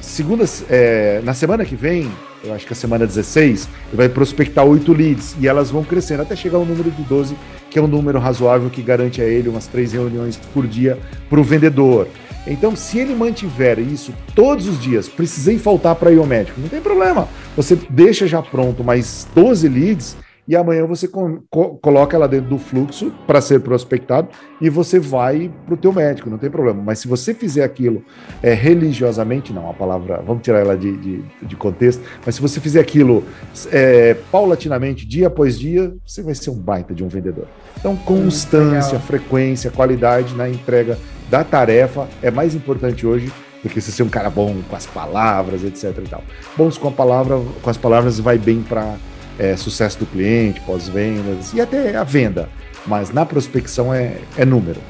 Segunda, 0.00 0.46
é, 0.70 1.20
na 1.22 1.34
semana 1.34 1.62
que 1.62 1.76
vem, 1.76 2.10
eu 2.44 2.54
acho 2.54 2.66
que 2.66 2.72
a 2.72 2.76
semana 2.76 3.06
16, 3.06 3.68
ele 3.88 3.96
vai 3.96 4.08
prospectar 4.08 4.64
oito 4.64 4.92
leads 4.92 5.36
e 5.40 5.48
elas 5.48 5.70
vão 5.70 5.82
crescendo 5.82 6.22
até 6.22 6.36
chegar 6.36 6.58
ao 6.58 6.64
número 6.64 6.90
de 6.90 7.02
12 7.02 7.36
que 7.70 7.78
é 7.78 7.82
um 7.82 7.86
número 7.86 8.18
razoável 8.18 8.70
que 8.70 8.82
garante 8.82 9.20
a 9.20 9.24
ele 9.24 9.48
umas 9.48 9.66
três 9.66 9.92
reuniões 9.92 10.36
por 10.54 10.66
dia 10.66 10.98
para 11.28 11.40
o 11.40 11.44
vendedor. 11.44 12.08
Então, 12.46 12.74
se 12.74 12.98
ele 12.98 13.14
mantiver 13.14 13.78
isso 13.78 14.14
todos 14.34 14.66
os 14.66 14.80
dias, 14.80 15.06
precisei 15.06 15.58
faltar 15.58 15.94
para 15.96 16.10
ir 16.10 16.18
ao 16.18 16.26
médico, 16.26 16.60
não 16.60 16.68
tem 16.68 16.80
problema. 16.80 17.28
Você 17.56 17.76
deixa 17.90 18.26
já 18.26 18.40
pronto 18.40 18.82
mais 18.82 19.28
12 19.34 19.68
leads 19.68 20.16
e 20.48 20.56
amanhã 20.56 20.86
você 20.86 21.06
co 21.06 21.44
coloca 21.82 22.16
ela 22.16 22.26
dentro 22.26 22.48
do 22.48 22.58
fluxo 22.58 23.12
para 23.26 23.38
ser 23.40 23.60
prospectado 23.60 24.28
e 24.60 24.70
você 24.70 24.98
vai 24.98 25.52
para 25.66 25.74
o 25.74 25.76
teu 25.76 25.92
médico, 25.92 26.30
não 26.30 26.38
tem 26.38 26.50
problema. 26.50 26.82
Mas 26.82 27.00
se 27.00 27.06
você 27.06 27.34
fizer 27.34 27.62
aquilo 27.62 28.02
é, 28.42 28.54
religiosamente, 28.54 29.52
não, 29.52 29.68
a 29.68 29.74
palavra, 29.74 30.22
vamos 30.26 30.42
tirar 30.42 30.60
ela 30.60 30.76
de, 30.76 30.96
de, 30.96 31.24
de 31.42 31.56
contexto, 31.56 32.02
mas 32.24 32.36
se 32.36 32.40
você 32.40 32.60
fizer 32.60 32.80
aquilo 32.80 33.22
é, 33.70 34.14
paulatinamente, 34.32 35.06
dia 35.06 35.26
após 35.26 35.58
dia, 35.58 35.94
você 36.06 36.22
vai 36.22 36.34
ser 36.34 36.48
um 36.48 36.58
baita 36.58 36.94
de 36.94 37.04
um 37.04 37.08
vendedor. 37.08 37.46
Então, 37.78 37.94
constância, 37.94 38.96
hum, 38.96 39.02
frequência, 39.02 39.70
qualidade 39.70 40.34
na 40.34 40.48
entrega 40.48 40.98
da 41.30 41.44
tarefa 41.44 42.08
é 42.22 42.30
mais 42.30 42.54
importante 42.54 43.06
hoje 43.06 43.30
do 43.62 43.68
que 43.68 43.80
você 43.80 43.90
ser 43.90 44.02
um 44.02 44.08
cara 44.08 44.30
bom 44.30 44.56
com 44.68 44.76
as 44.76 44.86
palavras, 44.86 45.62
etc 45.62 45.92
e 45.98 46.08
tal. 46.08 46.22
Bons 46.56 46.78
com 46.78 46.88
a 46.88 46.92
palavra, 46.92 47.38
com 47.60 47.68
as 47.68 47.76
palavras 47.76 48.18
vai 48.18 48.38
bem 48.38 48.62
para 48.62 48.96
é, 49.38 49.56
sucesso 49.56 49.98
do 49.98 50.06
cliente, 50.06 50.60
pós-vendas 50.62 51.52
e 51.52 51.60
até 51.60 51.96
a 51.96 52.04
venda. 52.04 52.48
Mas 52.86 53.10
na 53.10 53.24
prospecção 53.24 53.92
é, 53.92 54.16
é 54.36 54.44
número. 54.44 54.80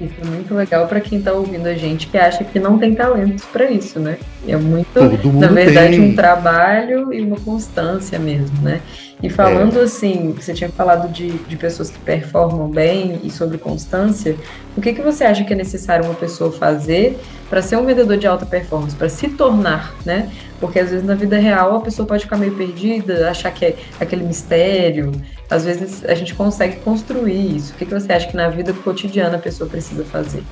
Isso 0.00 0.14
é 0.20 0.24
muito 0.24 0.54
legal 0.54 0.86
para 0.88 1.00
quem 1.00 1.18
está 1.18 1.32
ouvindo 1.32 1.66
a 1.66 1.74
gente 1.74 2.08
que 2.08 2.18
acha 2.18 2.42
que 2.42 2.58
não 2.58 2.78
tem 2.78 2.94
talentos 2.94 3.44
para 3.44 3.70
isso, 3.70 4.00
né? 4.00 4.18
É 4.46 4.56
muito, 4.56 5.00
na 5.34 5.46
verdade, 5.48 5.96
tem. 5.96 6.00
um 6.00 6.16
trabalho 6.16 7.12
e 7.12 7.20
uma 7.20 7.36
constância 7.36 8.18
mesmo, 8.18 8.60
né? 8.60 8.80
E 9.22 9.30
falando 9.30 9.78
é. 9.78 9.84
assim, 9.84 10.32
você 10.32 10.52
tinha 10.52 10.68
falado 10.68 11.08
de, 11.12 11.30
de 11.30 11.56
pessoas 11.56 11.90
que 11.90 11.98
performam 12.00 12.68
bem 12.68 13.20
e 13.22 13.30
sobre 13.30 13.56
constância, 13.56 14.36
o 14.76 14.80
que, 14.80 14.92
que 14.92 15.00
você 15.00 15.22
acha 15.22 15.44
que 15.44 15.52
é 15.52 15.56
necessário 15.56 16.04
uma 16.04 16.14
pessoa 16.14 16.50
fazer 16.50 17.16
para 17.48 17.62
ser 17.62 17.76
um 17.76 17.86
vendedor 17.86 18.16
de 18.16 18.26
alta 18.26 18.44
performance, 18.44 18.96
para 18.96 19.08
se 19.08 19.28
tornar, 19.28 19.94
né? 20.04 20.28
Porque 20.58 20.80
às 20.80 20.90
vezes 20.90 21.06
na 21.06 21.14
vida 21.14 21.38
real 21.38 21.76
a 21.76 21.80
pessoa 21.80 22.06
pode 22.06 22.24
ficar 22.24 22.36
meio 22.36 22.54
perdida, 22.56 23.30
achar 23.30 23.52
que 23.52 23.64
é 23.64 23.76
aquele 24.00 24.24
mistério. 24.24 25.12
Às 25.48 25.64
vezes 25.64 26.04
a 26.04 26.14
gente 26.14 26.34
consegue 26.34 26.76
construir 26.76 27.56
isso. 27.56 27.74
O 27.74 27.76
que, 27.76 27.86
que 27.86 27.94
você 27.94 28.12
acha 28.12 28.26
que 28.26 28.36
na 28.36 28.48
vida 28.48 28.72
cotidiana 28.72 29.36
a 29.36 29.40
pessoa 29.40 29.70
precisa 29.70 30.02
fazer? 30.02 30.42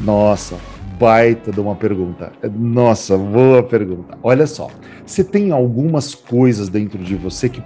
Nossa, 0.00 0.56
baita 0.98 1.50
de 1.50 1.60
uma 1.60 1.74
pergunta. 1.74 2.32
Nossa, 2.56 3.16
boa 3.16 3.62
pergunta. 3.62 4.16
Olha 4.22 4.46
só, 4.46 4.68
você 5.04 5.24
tem 5.24 5.50
algumas 5.50 6.14
coisas 6.14 6.68
dentro 6.68 6.98
de 6.98 7.14
você 7.14 7.48
que 7.48 7.62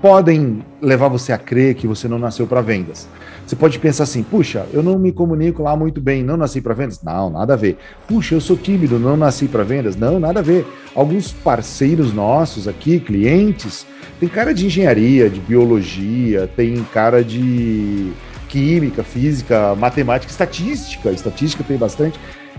podem 0.00 0.64
levar 0.80 1.08
você 1.08 1.32
a 1.32 1.38
crer 1.38 1.74
que 1.74 1.86
você 1.86 2.08
não 2.08 2.18
nasceu 2.18 2.46
para 2.46 2.60
vendas. 2.60 3.08
Você 3.46 3.56
pode 3.56 3.78
pensar 3.78 4.04
assim: 4.04 4.22
puxa, 4.22 4.66
eu 4.72 4.82
não 4.82 4.98
me 4.98 5.12
comunico 5.12 5.62
lá 5.62 5.76
muito 5.76 6.00
bem, 6.00 6.22
não 6.22 6.36
nasci 6.36 6.60
para 6.60 6.74
vendas? 6.74 7.02
Não, 7.02 7.30
nada 7.30 7.54
a 7.54 7.56
ver. 7.56 7.76
Puxa, 8.06 8.34
eu 8.34 8.40
sou 8.40 8.56
tímido, 8.56 8.98
não 8.98 9.16
nasci 9.16 9.46
para 9.46 9.62
vendas? 9.62 9.96
Não, 9.96 10.18
nada 10.18 10.40
a 10.40 10.42
ver. 10.42 10.66
Alguns 10.94 11.32
parceiros 11.32 12.12
nossos 12.12 12.66
aqui, 12.66 12.98
clientes, 13.00 13.86
tem 14.18 14.28
cara 14.28 14.52
de 14.54 14.66
engenharia, 14.66 15.28
de 15.28 15.40
biologia, 15.40 16.48
tem 16.56 16.82
cara 16.92 17.22
de 17.24 18.12
química, 18.50 19.04
física, 19.04 19.74
matemática, 19.76 20.30
estatística. 20.30 21.10
Estatística 21.10 21.64
tem 21.64 21.76
bastante. 21.76 22.18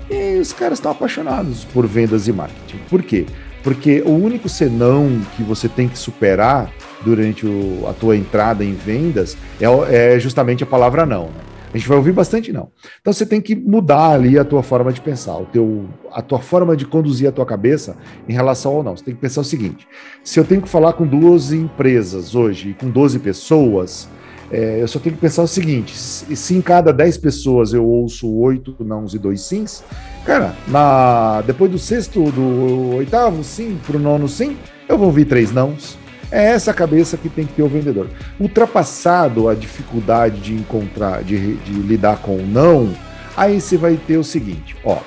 E 0.10 0.40
os 0.40 0.54
caras 0.54 0.80
estão 0.80 0.92
apaixonados 0.92 1.66
por 1.66 1.86
vendas 1.86 2.28
e 2.28 2.34
marketing. 2.34 2.80
Por 2.90 3.04
quê? 3.04 3.26
Porque 3.62 4.02
o 4.02 4.12
único 4.12 4.50
senão 4.50 5.22
que 5.36 5.44
você 5.44 5.70
tem 5.70 5.88
que 5.88 6.00
superar 6.00 6.72
durante 7.04 7.46
o, 7.46 7.86
a 7.88 7.94
tua 7.94 8.16
entrada 8.16 8.64
em 8.64 8.74
vendas 8.74 9.38
é, 9.60 10.16
é, 10.16 10.20
justamente 10.20 10.64
a 10.64 10.68
palavra 10.68 11.06
não. 11.06 11.26
Né? 11.26 11.42
A 11.74 11.78
gente 11.78 11.88
vai 11.88 11.98
ouvir 11.98 12.12
bastante 12.12 12.52
não. 12.52 12.70
Então 13.00 13.14
você 13.14 13.26
tem 13.26 13.40
que 13.40 13.56
mudar 13.56 14.12
ali 14.12 14.38
a 14.38 14.44
tua 14.44 14.62
forma 14.64 14.92
de 14.92 15.00
pensar, 15.00 15.38
o 15.38 15.46
teu, 15.46 15.86
a 16.12 16.22
tua 16.22 16.40
forma 16.40 16.76
de 16.76 16.86
conduzir 16.86 17.30
a 17.30 17.32
tua 17.32 17.46
cabeça 17.46 17.96
em 18.28 18.34
relação 18.34 18.76
ao 18.76 18.84
não. 18.84 18.96
Você 18.96 19.06
tem 19.06 19.16
que 19.16 19.22
pensar 19.22 19.42
o 19.42 19.46
seguinte: 19.46 19.88
se 20.24 20.40
eu 20.40 20.44
tenho 20.44 20.62
que 20.62 20.68
falar 20.68 20.94
com 20.94 21.06
duas 21.06 21.54
empresas 21.54 22.36
hoje, 22.36 22.76
com 22.80 22.90
12 22.90 23.20
pessoas, 23.20 24.10
é, 24.52 24.82
eu 24.82 24.88
só 24.88 25.00
tenho 25.00 25.16
que 25.16 25.22
pensar 25.22 25.44
o 25.44 25.48
seguinte: 25.48 25.96
se 25.96 26.54
em 26.54 26.62
cada 26.62 26.92
10 26.92 27.18
pessoas 27.18 27.74
eu 27.74 27.86
ouço 27.86 28.30
oito 28.30 28.76
nãos 28.84 29.14
e 29.14 29.20
dois 29.20 29.42
sims, 29.42 29.84
cara, 30.26 30.54
na, 30.68 31.42
depois 31.42 31.72
do 31.72 31.80
sexto, 31.80 32.30
do 32.32 32.96
oitavo 32.98 33.44
sim, 33.44 33.80
pro 33.88 33.98
nono 33.98 34.28
sim, 34.28 34.58
eu 34.90 34.98
vou 34.98 35.08
ouvir 35.08 35.26
três 35.26 35.52
nãos. 35.52 35.98
É 36.30 36.46
essa 36.46 36.74
cabeça 36.74 37.18
que 37.18 37.28
tem 37.28 37.46
que 37.46 37.54
ter 37.54 37.64
o 37.64 37.68
vendedor. 37.68 38.08
Ultrapassado 38.40 39.50
a 39.50 39.54
dificuldade 39.54 40.40
de 40.40 40.54
encontrar, 40.54 41.24
de, 41.24 41.56
de 41.58 41.74
lidar 41.74 42.18
com 42.22 42.38
o 42.38 42.46
não, 42.46 42.94
aí 43.36 43.60
você 43.60 43.78
vai 43.78 43.96
ter 43.96 44.18
o 44.18 44.24
seguinte: 44.24 44.76
ó, 44.84 44.98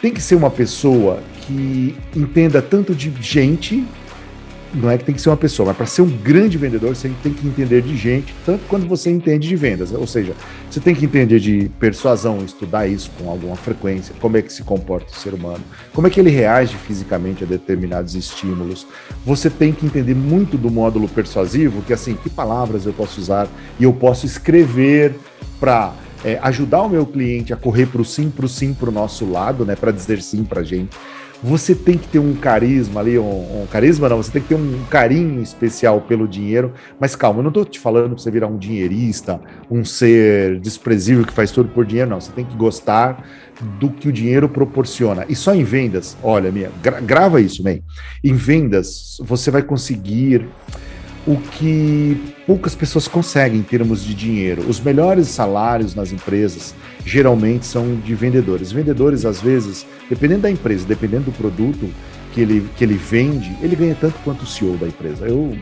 tem 0.00 0.12
que 0.12 0.22
ser 0.22 0.36
uma 0.36 0.50
pessoa 0.50 1.20
que 1.42 1.94
entenda 2.14 2.62
tanto 2.62 2.94
de 2.94 3.12
gente 3.20 3.86
não 4.76 4.90
é 4.90 4.98
que 4.98 5.04
tem 5.04 5.14
que 5.14 5.20
ser 5.20 5.30
uma 5.30 5.36
pessoa, 5.36 5.68
mas 5.68 5.76
para 5.76 5.86
ser 5.86 6.02
um 6.02 6.08
grande 6.08 6.58
vendedor, 6.58 6.94
você 6.94 7.10
tem 7.22 7.32
que 7.32 7.46
entender 7.46 7.80
de 7.82 7.96
gente, 7.96 8.34
tanto 8.44 8.64
quando 8.68 8.86
você 8.86 9.10
entende 9.10 9.48
de 9.48 9.56
vendas. 9.56 9.90
Ou 9.92 10.06
seja, 10.06 10.34
você 10.70 10.78
tem 10.78 10.94
que 10.94 11.06
entender 11.06 11.40
de 11.40 11.70
persuasão, 11.80 12.44
estudar 12.44 12.86
isso 12.86 13.10
com 13.18 13.30
alguma 13.30 13.56
frequência, 13.56 14.14
como 14.20 14.36
é 14.36 14.42
que 14.42 14.52
se 14.52 14.62
comporta 14.62 15.12
o 15.12 15.16
ser 15.16 15.32
humano, 15.32 15.64
como 15.94 16.06
é 16.06 16.10
que 16.10 16.20
ele 16.20 16.30
reage 16.30 16.76
fisicamente 16.76 17.42
a 17.42 17.46
determinados 17.46 18.14
estímulos. 18.14 18.86
Você 19.24 19.48
tem 19.48 19.72
que 19.72 19.86
entender 19.86 20.14
muito 20.14 20.58
do 20.58 20.70
módulo 20.70 21.08
persuasivo, 21.08 21.82
que 21.82 21.92
assim, 21.92 22.14
que 22.14 22.28
palavras 22.28 22.84
eu 22.84 22.92
posso 22.92 23.20
usar 23.20 23.48
e 23.80 23.84
eu 23.84 23.92
posso 23.92 24.26
escrever 24.26 25.14
para 25.58 25.94
é, 26.22 26.38
ajudar 26.42 26.82
o 26.82 26.88
meu 26.88 27.06
cliente 27.06 27.52
a 27.52 27.56
correr 27.56 27.86
para 27.86 28.02
o 28.02 28.04
sim, 28.04 28.28
para 28.28 28.44
o 28.44 28.48
sim, 28.48 28.74
para 28.74 28.90
o 28.90 28.92
nosso 28.92 29.24
lado, 29.30 29.64
né, 29.64 29.74
para 29.74 29.90
dizer 29.90 30.20
sim 30.20 30.44
para 30.44 30.60
a 30.60 30.64
gente 30.64 30.90
você 31.46 31.76
tem 31.76 31.96
que 31.96 32.08
ter 32.08 32.18
um 32.18 32.34
carisma 32.34 32.98
ali, 32.98 33.16
um, 33.16 33.62
um, 33.62 33.66
carisma 33.70 34.08
não, 34.08 34.16
você 34.16 34.32
tem 34.32 34.42
que 34.42 34.48
ter 34.48 34.56
um 34.56 34.82
carinho 34.90 35.40
especial 35.40 36.00
pelo 36.00 36.26
dinheiro, 36.26 36.72
mas 36.98 37.14
calma, 37.14 37.38
eu 37.38 37.44
não 37.44 37.50
estou 37.50 37.64
te 37.64 37.78
falando 37.78 38.08
para 38.08 38.18
você 38.18 38.32
virar 38.32 38.48
um 38.48 38.58
dinheirista, 38.58 39.40
um 39.70 39.84
ser 39.84 40.58
desprezível 40.58 41.24
que 41.24 41.32
faz 41.32 41.52
tudo 41.52 41.68
por 41.68 41.86
dinheiro, 41.86 42.10
não, 42.10 42.20
você 42.20 42.32
tem 42.32 42.44
que 42.44 42.56
gostar 42.56 43.24
do 43.78 43.88
que 43.88 44.08
o 44.08 44.12
dinheiro 44.12 44.48
proporciona. 44.48 45.24
E 45.28 45.36
só 45.36 45.54
em 45.54 45.62
vendas, 45.62 46.16
olha, 46.20 46.50
minha, 46.50 46.68
gra 46.82 47.00
grava 47.00 47.40
isso, 47.40 47.62
bem. 47.62 47.80
Em 48.24 48.34
vendas, 48.34 49.16
você 49.20 49.48
vai 49.48 49.62
conseguir 49.62 50.48
o 51.24 51.36
que 51.36 52.20
poucas 52.44 52.74
pessoas 52.74 53.06
conseguem 53.06 53.60
em 53.60 53.62
termos 53.62 54.02
de 54.02 54.14
dinheiro. 54.14 54.68
Os 54.68 54.80
melhores 54.80 55.28
salários 55.28 55.94
nas 55.94 56.10
empresas 56.10 56.74
geralmente 57.06 57.64
são 57.64 57.94
de 57.94 58.14
vendedores. 58.16 58.72
Vendedores, 58.72 59.24
às 59.24 59.40
vezes, 59.40 59.86
dependendo 60.10 60.42
da 60.42 60.50
empresa, 60.50 60.84
dependendo 60.84 61.26
do 61.26 61.32
produto 61.32 61.88
que 62.34 62.40
ele, 62.40 62.68
que 62.76 62.82
ele 62.82 62.96
vende, 62.96 63.56
ele 63.62 63.76
ganha 63.76 63.96
tanto 63.98 64.18
quanto 64.24 64.42
o 64.42 64.46
CEO 64.46 64.76
da 64.76 64.88
empresa. 64.88 65.26
Eu, 65.26 65.56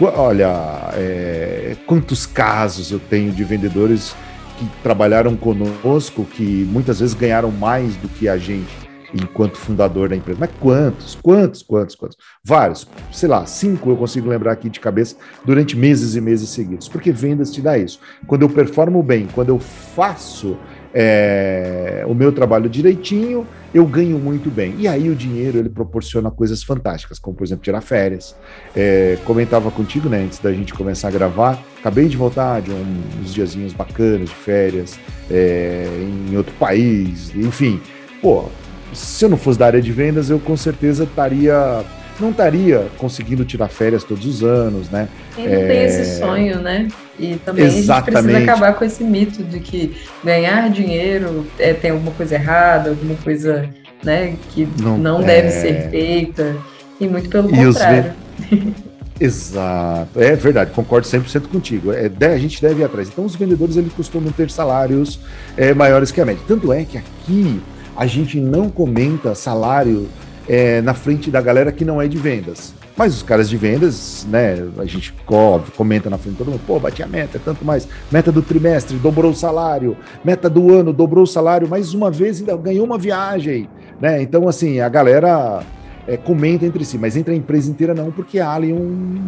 olha, 0.00 0.90
é, 0.94 1.76
quantos 1.86 2.26
casos 2.26 2.90
eu 2.90 2.98
tenho 2.98 3.30
de 3.30 3.44
vendedores 3.44 4.16
que 4.58 4.68
trabalharam 4.82 5.36
conosco 5.36 6.24
que 6.24 6.68
muitas 6.70 6.98
vezes 6.98 7.14
ganharam 7.14 7.52
mais 7.52 7.94
do 7.96 8.08
que 8.08 8.28
a 8.28 8.36
gente 8.36 8.84
enquanto 9.14 9.56
fundador 9.56 10.08
da 10.08 10.16
empresa. 10.16 10.38
Mas 10.40 10.50
quantos, 10.60 11.14
quantos, 11.22 11.62
quantos, 11.62 11.94
quantos? 11.94 12.18
Vários, 12.42 12.86
sei 13.12 13.28
lá, 13.28 13.46
cinco 13.46 13.90
eu 13.90 13.96
consigo 13.96 14.28
lembrar 14.28 14.52
aqui 14.52 14.68
de 14.68 14.80
cabeça 14.80 15.16
durante 15.44 15.76
meses 15.76 16.16
e 16.16 16.20
meses 16.20 16.50
seguidos. 16.50 16.88
Porque 16.88 17.12
vendas 17.12 17.52
te 17.52 17.60
dá 17.60 17.78
isso. 17.78 18.00
Quando 18.26 18.42
eu 18.42 18.48
performo 18.48 19.02
bem, 19.02 19.28
quando 19.32 19.50
eu 19.50 19.58
faço 19.58 20.56
é, 20.92 22.04
o 22.06 22.14
meu 22.14 22.32
trabalho 22.32 22.68
direitinho, 22.68 23.46
eu 23.74 23.84
ganho 23.84 24.16
muito 24.18 24.48
bem. 24.48 24.76
E 24.78 24.86
aí 24.86 25.10
o 25.10 25.16
dinheiro 25.16 25.58
ele 25.58 25.68
proporciona 25.68 26.30
coisas 26.30 26.62
fantásticas, 26.62 27.18
como 27.18 27.36
por 27.36 27.44
exemplo 27.44 27.64
tirar 27.64 27.80
férias. 27.80 28.36
É, 28.76 29.18
comentava 29.24 29.70
contigo, 29.72 30.08
né, 30.08 30.22
antes 30.22 30.38
da 30.38 30.52
gente 30.52 30.72
começar 30.72 31.08
a 31.08 31.10
gravar, 31.10 31.58
acabei 31.80 32.06
de 32.06 32.16
voltar 32.16 32.62
de 32.62 32.70
uns 32.70 33.34
diazinhos 33.34 33.72
bacanas 33.72 34.28
de 34.28 34.34
férias 34.34 34.98
é, 35.28 35.88
em 36.30 36.36
outro 36.36 36.54
país, 36.54 37.34
enfim. 37.34 37.80
Pô, 38.22 38.48
se 38.94 39.24
eu 39.24 39.28
não 39.28 39.36
fosse 39.36 39.58
da 39.58 39.66
área 39.66 39.82
de 39.82 39.92
vendas, 39.92 40.30
eu 40.30 40.38
com 40.38 40.56
certeza 40.56 41.04
estaria 41.04 41.84
não 42.20 42.30
estaria 42.30 42.86
conseguindo 42.96 43.44
tirar 43.44 43.68
férias 43.68 44.04
todos 44.04 44.24
os 44.24 44.44
anos, 44.44 44.88
né? 44.88 45.08
Quem 45.34 45.48
não 45.48 45.62
é... 45.62 45.66
tem 45.66 45.82
esse 45.82 46.18
sonho, 46.20 46.60
né? 46.60 46.88
E 47.18 47.36
também 47.36 47.64
Exatamente. 47.64 48.16
a 48.16 48.20
gente 48.20 48.30
precisa 48.30 48.52
acabar 48.52 48.74
com 48.74 48.84
esse 48.84 49.02
mito 49.02 49.42
de 49.42 49.58
que 49.60 49.96
ganhar 50.22 50.70
dinheiro 50.70 51.46
é, 51.58 51.72
tem 51.72 51.90
alguma 51.90 52.12
coisa 52.12 52.36
errada, 52.36 52.90
alguma 52.90 53.16
coisa 53.16 53.68
né, 54.04 54.36
que 54.50 54.68
não, 54.80 54.98
não 54.98 55.22
é... 55.22 55.24
deve 55.24 55.50
ser 55.50 55.90
feita, 55.90 56.56
e 57.00 57.08
muito 57.08 57.28
pelo 57.28 57.52
e 57.52 57.64
contrário. 57.64 58.12
Exato, 59.18 60.20
é 60.20 60.34
verdade, 60.34 60.72
concordo 60.72 61.06
100% 61.06 61.46
contigo. 61.46 61.92
É, 61.92 62.10
a 62.26 62.38
gente 62.38 62.60
deve 62.60 62.80
ir 62.80 62.84
atrás. 62.84 63.08
Então, 63.08 63.24
os 63.24 63.36
vendedores 63.36 63.76
eles 63.76 63.92
costumam 63.92 64.32
ter 64.32 64.50
salários 64.50 65.20
é, 65.56 65.72
maiores 65.72 66.10
que 66.10 66.20
a 66.20 66.24
média. 66.24 66.42
Tanto 66.48 66.72
é 66.72 66.84
que 66.84 66.98
aqui 66.98 67.60
a 67.96 68.06
gente 68.06 68.40
não 68.40 68.68
comenta 68.68 69.34
salário 69.34 70.08
é, 70.48 70.80
na 70.82 70.94
frente 70.94 71.30
da 71.30 71.40
galera 71.40 71.72
que 71.72 71.84
não 71.84 72.00
é 72.00 72.08
de 72.08 72.16
vendas. 72.16 72.74
Mas 72.96 73.14
os 73.14 73.22
caras 73.22 73.48
de 73.48 73.56
vendas, 73.56 74.24
né? 74.30 74.68
A 74.78 74.84
gente 74.84 75.12
óbvio, 75.28 75.72
comenta 75.76 76.08
na 76.08 76.16
frente 76.16 76.34
de 76.34 76.38
todo 76.38 76.50
mundo, 76.50 76.60
pô, 76.64 76.78
bati 76.78 77.02
a 77.02 77.08
meta, 77.08 77.40
tanto 77.44 77.64
mais. 77.64 77.88
Meta 78.10 78.30
do 78.30 78.40
trimestre, 78.40 78.96
dobrou 78.98 79.32
o 79.32 79.34
salário. 79.34 79.96
Meta 80.24 80.48
do 80.48 80.72
ano, 80.72 80.92
dobrou 80.92 81.24
o 81.24 81.26
salário. 81.26 81.68
Mais 81.68 81.92
uma 81.92 82.10
vez 82.10 82.38
ainda 82.38 82.56
ganhou 82.56 82.86
uma 82.86 82.96
viagem, 82.96 83.68
né? 84.00 84.22
Então, 84.22 84.46
assim, 84.46 84.78
a 84.78 84.88
galera 84.88 85.64
é, 86.06 86.16
comenta 86.16 86.64
entre 86.64 86.84
si, 86.84 86.96
mas 86.96 87.16
entre 87.16 87.34
a 87.34 87.36
empresa 87.36 87.68
inteira 87.68 87.94
não, 87.94 88.12
porque 88.12 88.38
há 88.38 88.52
ali 88.52 88.72
um, 88.72 89.18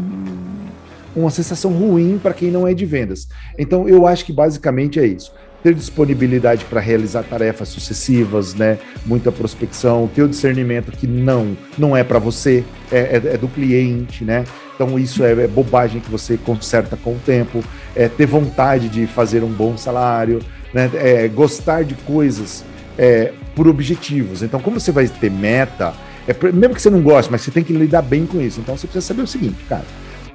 uma 1.17 1.31
sensação 1.31 1.73
ruim 1.73 2.21
para 2.23 2.35
quem 2.35 2.53
não 2.53 2.69
é 2.69 2.73
de 2.73 2.87
vendas. 2.87 3.27
Então, 3.59 3.89
eu 3.89 4.07
acho 4.07 4.25
que 4.25 4.33
basicamente 4.33 5.01
é 5.01 5.07
isso 5.07 5.33
ter 5.63 5.75
disponibilidade 5.75 6.65
para 6.65 6.81
realizar 6.81 7.23
tarefas 7.25 7.69
sucessivas, 7.69 8.55
né? 8.55 8.79
Muita 9.05 9.33
prospecção, 9.33 10.09
ter 10.15 10.23
o 10.23 10.29
discernimento 10.29 10.93
que 10.93 11.07
não, 11.07 11.57
não 11.77 11.97
é 11.97 12.05
para 12.05 12.19
você, 12.19 12.65
é, 12.91 12.99
é, 12.99 13.35
é, 13.35 13.37
do 13.37 13.49
cliente, 13.49 14.25
né? 14.25 14.45
Então 14.75 14.99
isso 14.99 15.25
é, 15.25 15.33
é, 15.33 15.47
bobagem 15.47 16.01
que 16.01 16.11
você 16.11 16.37
conserta 16.37 16.97
com 16.97 17.13
o 17.13 17.19
tempo, 17.25 17.65
é 17.95 18.09
ter 18.09 18.27
vontade 18.27 18.89
de 18.89 19.07
fazer 19.07 19.43
um 19.43 19.51
bom 19.51 19.77
salário, 19.77 20.41
né? 20.73 20.91
É, 20.95 21.29
gostar 21.29 21.85
de 21.85 21.95
coisas 21.95 22.65
é, 22.99 23.33
por 23.55 23.67
objetivos. 23.67 24.43
Então, 24.43 24.61
como 24.61 24.79
você 24.79 24.93
vai 24.93 25.09
ter 25.09 25.31
meta, 25.31 25.95
é, 26.29 26.53
mesmo 26.53 26.75
que 26.75 26.83
você 26.83 26.91
não 26.91 27.01
goste, 27.01 27.31
mas 27.31 27.43
você 27.43 27.51
tem 27.51 27.65
que 27.65 27.73
lidar 27.73 28.03
bem 28.03 28.27
com 28.27 28.41
isso. 28.41 28.61
Então, 28.61 28.77
você 28.77 28.87
precisa 28.87 29.07
saber 29.07 29.23
o 29.23 29.27
seguinte, 29.27 29.65
cara. 29.69 29.85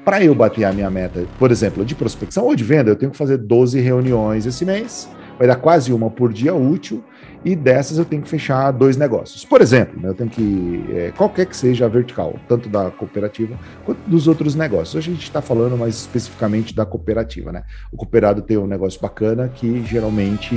Para 0.04 0.24
eu 0.24 0.34
bater 0.34 0.64
a 0.64 0.74
minha 0.74 0.90
meta, 0.90 1.26
por 1.38 1.52
exemplo, 1.52 1.86
de 1.86 1.94
prospecção 1.96 2.46
ou 2.46 2.56
de 2.56 2.64
venda, 2.64 2.90
eu 2.90 2.96
tenho 2.96 3.12
que 3.12 3.18
fazer 3.18 3.38
12 3.38 3.80
reuniões 3.80 4.46
esse 4.46 4.66
mês 4.66 5.10
vai 5.42 5.48
dar 5.48 5.56
quase 5.56 5.92
uma 5.92 6.08
por 6.08 6.32
dia 6.32 6.54
útil, 6.54 7.04
e 7.44 7.56
dessas 7.56 7.98
eu 7.98 8.06
tenho 8.06 8.22
que 8.22 8.30
fechar 8.30 8.70
dois 8.70 8.96
negócios. 8.96 9.44
Por 9.44 9.60
exemplo, 9.60 10.00
né, 10.00 10.10
eu 10.10 10.14
tenho 10.14 10.30
que, 10.30 10.86
é, 10.94 11.12
qualquer 11.18 11.48
que 11.48 11.58
seja 11.58 11.86
a 11.86 11.88
vertical, 11.88 12.36
tanto 12.48 12.70
da 12.70 12.92
cooperativa 12.92 13.58
quanto 13.84 13.98
dos 14.08 14.28
outros 14.28 14.54
negócios. 14.54 14.94
Hoje 14.94 15.10
a 15.10 15.14
gente 15.16 15.24
está 15.24 15.42
falando 15.42 15.76
mais 15.76 15.96
especificamente 15.96 16.76
da 16.76 16.86
cooperativa, 16.86 17.52
né? 17.52 17.64
O 17.92 17.98
cooperado 17.98 18.44
tem 18.44 18.56
um 18.56 18.68
negócio 18.68 19.02
bacana 19.02 19.50
que 19.50 19.84
geralmente 19.84 20.56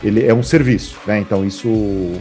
ele 0.00 0.24
é 0.24 0.32
um 0.32 0.44
serviço, 0.44 0.96
né? 1.04 1.18
Então 1.18 1.44
isso 1.44 1.68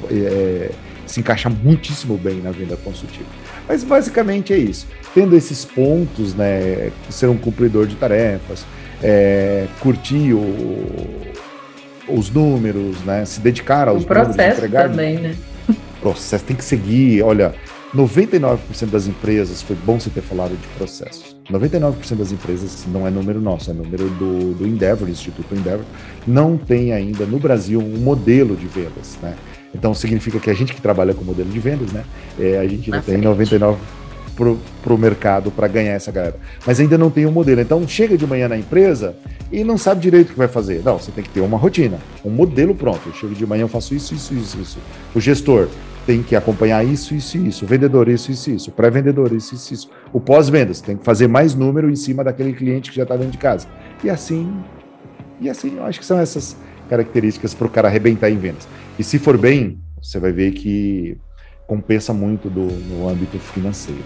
é, 0.10 0.72
se 1.06 1.20
encaixa 1.20 1.50
muitíssimo 1.50 2.18
bem 2.18 2.42
na 2.42 2.52
venda 2.52 2.76
consultiva. 2.78 3.30
Mas 3.68 3.84
basicamente 3.84 4.54
é 4.54 4.58
isso. 4.58 4.88
Tendo 5.13 5.36
esses 5.36 5.66
pontos, 5.66 6.34
né? 6.34 6.92
Ser 7.10 7.28
um 7.28 7.38
cumpridor 7.38 7.88
de 7.88 7.96
tarefas, 7.96 8.66
é, 9.02 9.68
curtir 9.80 10.34
o, 10.34 10.86
os 12.08 12.30
números, 12.30 13.00
né? 13.06 13.26
Se 13.26 13.39
dedicar 13.39 13.88
aos 13.88 14.04
o 14.04 14.08
processo 14.08 14.38
números, 14.38 14.58
entregar. 14.58 14.89
também, 14.89 15.18
né? 15.18 15.36
Processo 16.02 16.44
tem 16.46 16.56
que 16.56 16.66
seguir. 16.66 17.22
Olha, 17.22 17.54
99% 17.96 18.89
das 18.89 19.06
empresas, 19.08 19.62
foi 19.62 19.76
bom 19.76 20.00
você 20.00 20.10
ter 20.10 20.22
falado 20.22 20.60
de 20.60 20.68
processos. 20.70 21.36
99% 21.50 22.16
das 22.16 22.32
empresas, 22.32 22.86
não 22.88 23.06
é 23.06 23.12
número 23.12 23.39
nosso, 23.39 23.70
é 23.70 23.74
número 23.74 24.10
do, 24.10 24.54
do 24.56 24.68
Endeavor, 24.68 25.10
Instituto 25.10 25.54
Endeavor, 25.54 25.86
não 26.26 26.58
tem 26.58 26.92
ainda 26.92 27.26
no 27.26 27.38
Brasil 27.38 27.80
um 27.80 28.00
modelo 28.00 28.56
de 28.56 28.66
vendas, 28.66 29.18
né? 29.22 29.36
Então 29.74 29.94
significa 29.94 30.40
que 30.40 30.50
a 30.50 30.54
gente 30.54 30.74
que 30.74 30.82
trabalha 30.82 31.14
com 31.14 31.24
modelo 31.24 31.50
de 31.50 31.60
vendas, 31.60 31.92
né? 31.92 32.04
É, 32.40 32.58
a 32.60 32.68
gente 32.68 32.90
não 32.92 33.02
tem 33.02 33.18
99 33.18 33.78
para 34.36 34.94
o 34.94 34.98
mercado 34.98 35.52
para 35.52 35.68
ganhar 35.68 35.94
essa 35.94 36.12
galera. 36.12 36.36
Mas 36.66 36.80
ainda 36.80 36.98
não 36.98 37.10
tem 37.10 37.26
um 37.26 37.32
modelo. 37.32 37.62
Então 37.62 37.88
chega 37.88 38.18
de 38.18 38.26
manhã 38.26 38.48
na 38.48 38.58
empresa 38.58 39.16
e 39.52 39.64
não 39.64 39.78
sabe 39.78 40.02
direito 40.02 40.30
o 40.30 40.32
que 40.34 40.38
vai 40.38 40.48
fazer. 40.48 40.82
Não, 40.84 40.98
você 40.98 41.12
tem 41.12 41.24
que 41.24 41.30
ter 41.30 41.42
uma 41.42 41.58
rotina, 41.58 42.00
um 42.26 42.30
modelo 42.30 42.74
pronto. 42.74 43.02
Eu 43.08 43.14
chego 43.14 43.34
de 43.34 43.46
manhã, 43.46 43.64
eu 43.64 43.68
faço 43.68 43.94
isso, 43.94 44.14
isso, 44.14 44.34
isso, 44.34 44.60
isso. 44.60 44.80
O 45.14 45.20
gestor 45.20 45.68
tem 46.06 46.22
que 46.22 46.36
acompanhar 46.36 46.86
isso, 46.86 47.14
isso, 47.16 47.38
isso. 47.38 47.66
O 47.66 47.68
vendedor, 47.68 48.10
isso, 48.10 48.32
isso, 48.32 48.50
isso. 48.50 48.70
O 48.70 48.74
pré-vendedor, 48.74 49.32
isso, 49.34 49.56
isso, 49.56 49.74
isso. 49.74 49.90
O 50.12 50.20
pós-vendas 50.20 50.82
tem 50.82 50.98
que 50.98 51.06
fazer 51.06 51.28
mais 51.28 51.56
número 51.56 51.90
em 51.90 51.96
cima 51.96 52.24
daquele 52.24 52.54
cliente 52.54 52.90
que 52.90 52.98
já 52.98 53.04
está 53.04 53.16
dentro 53.16 53.32
de 53.32 53.38
casa. 53.38 53.68
E 54.04 54.10
assim, 54.10 54.52
e 55.40 55.50
assim, 55.50 55.78
eu 55.78 55.86
acho 55.86 56.00
que 56.00 56.06
são 56.06 56.20
essas 56.20 56.58
características 56.89 57.54
para 57.54 57.67
o 57.67 57.69
cara 57.69 57.88
arrebentar 57.88 58.30
em 58.30 58.38
vendas. 58.38 58.67
E 58.98 59.04
se 59.04 59.19
for 59.19 59.38
bem, 59.38 59.78
você 60.02 60.19
vai 60.19 60.32
ver 60.32 60.52
que 60.52 61.17
compensa 61.67 62.13
muito 62.13 62.50
do, 62.50 62.62
no 62.62 63.10
âmbito 63.10 63.39
financeiro. 63.39 64.02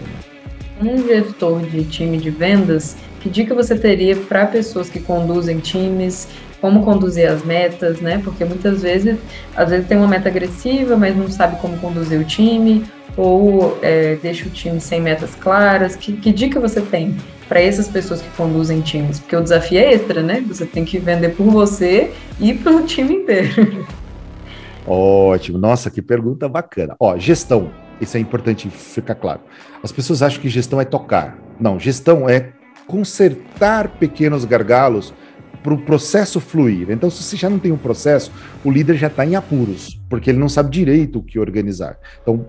Né? 0.82 0.94
Um 0.94 1.08
gestor 1.08 1.62
de 1.62 1.84
time 1.86 2.18
de 2.18 2.30
vendas, 2.30 2.96
que 3.20 3.30
dica 3.30 3.56
você 3.56 3.76
teria 3.76 4.16
para 4.16 4.46
pessoas 4.46 4.90
que 4.90 5.00
conduzem 5.00 5.60
times, 5.60 6.28
como 6.62 6.84
conduzir 6.84 7.30
as 7.30 7.44
metas, 7.44 8.00
né? 8.00 8.22
Porque 8.24 8.46
muitas 8.46 8.82
vezes, 8.84 9.18
às 9.56 9.70
vezes 9.70 9.88
tem 9.88 9.98
uma 9.98 10.08
meta 10.08 10.30
agressiva, 10.30 10.96
mas 10.96 11.16
não 11.16 11.30
sabe 11.30 11.60
como 11.60 11.78
conduzir 11.78 12.20
o 12.20 12.24
time, 12.24 12.84
ou 13.16 13.78
é, 13.82 14.18
deixa 14.22 14.48
o 14.48 14.52
time 14.52 14.80
sem 14.80 15.02
metas 15.02 15.36
claras. 15.36 15.96
Que, 15.96 16.14
que 16.14 16.32
dica 16.32 16.60
você 16.60 16.82
tem 16.82 17.16
para 17.48 17.62
essas 17.62 17.88
pessoas 17.88 18.22
que 18.22 18.30
conduzem 18.32 18.82
times? 18.82 19.20
Porque 19.20 19.36
o 19.36 19.42
desafio 19.42 19.80
é 19.80 19.94
extra, 19.94 20.22
né? 20.22 20.44
Você 20.48 20.66
tem 20.66 20.84
que 20.84 20.98
vender 21.00 21.30
por 21.36 21.46
você 21.46 22.12
e 22.40 22.54
para 22.54 22.76
o 22.76 22.84
time 22.88 23.16
inteiro. 23.16 23.86
Ótimo. 24.86 25.58
Nossa, 25.58 25.90
que 25.90 26.02
pergunta 26.02 26.48
bacana. 26.48 26.96
Ó, 27.00 27.18
gestão. 27.18 27.72
Isso 28.00 28.16
é 28.16 28.20
importante 28.20 28.70
ficar 28.70 29.16
claro. 29.16 29.42
As 29.84 29.92
pessoas 29.92 30.22
acham 30.22 30.42
que 30.42 30.50
gestão 30.50 30.80
é 30.80 30.86
tocar. 30.86 31.38
Não, 31.60 31.80
gestão 31.80 32.30
é 32.30 32.52
consertar 32.86 33.90
pequenos 33.90 34.46
gargalos 34.46 35.14
para 35.64 35.74
o 35.74 35.78
processo 35.78 36.40
fluir. 36.40 36.90
Então, 36.90 37.10
se 37.10 37.22
você 37.22 37.36
já 37.36 37.50
não 37.50 37.60
tem 37.60 37.72
um 37.72 37.78
processo, 37.78 38.32
o 38.64 38.72
líder 38.72 38.96
já 38.96 39.08
está 39.08 39.26
em 39.26 39.36
apuros, 39.36 40.00
porque 40.10 40.30
ele 40.30 40.40
não 40.40 40.48
sabe 40.48 40.70
direito 40.70 41.20
o 41.20 41.24
que 41.24 41.38
organizar. 41.40 41.98
Então, 42.22 42.48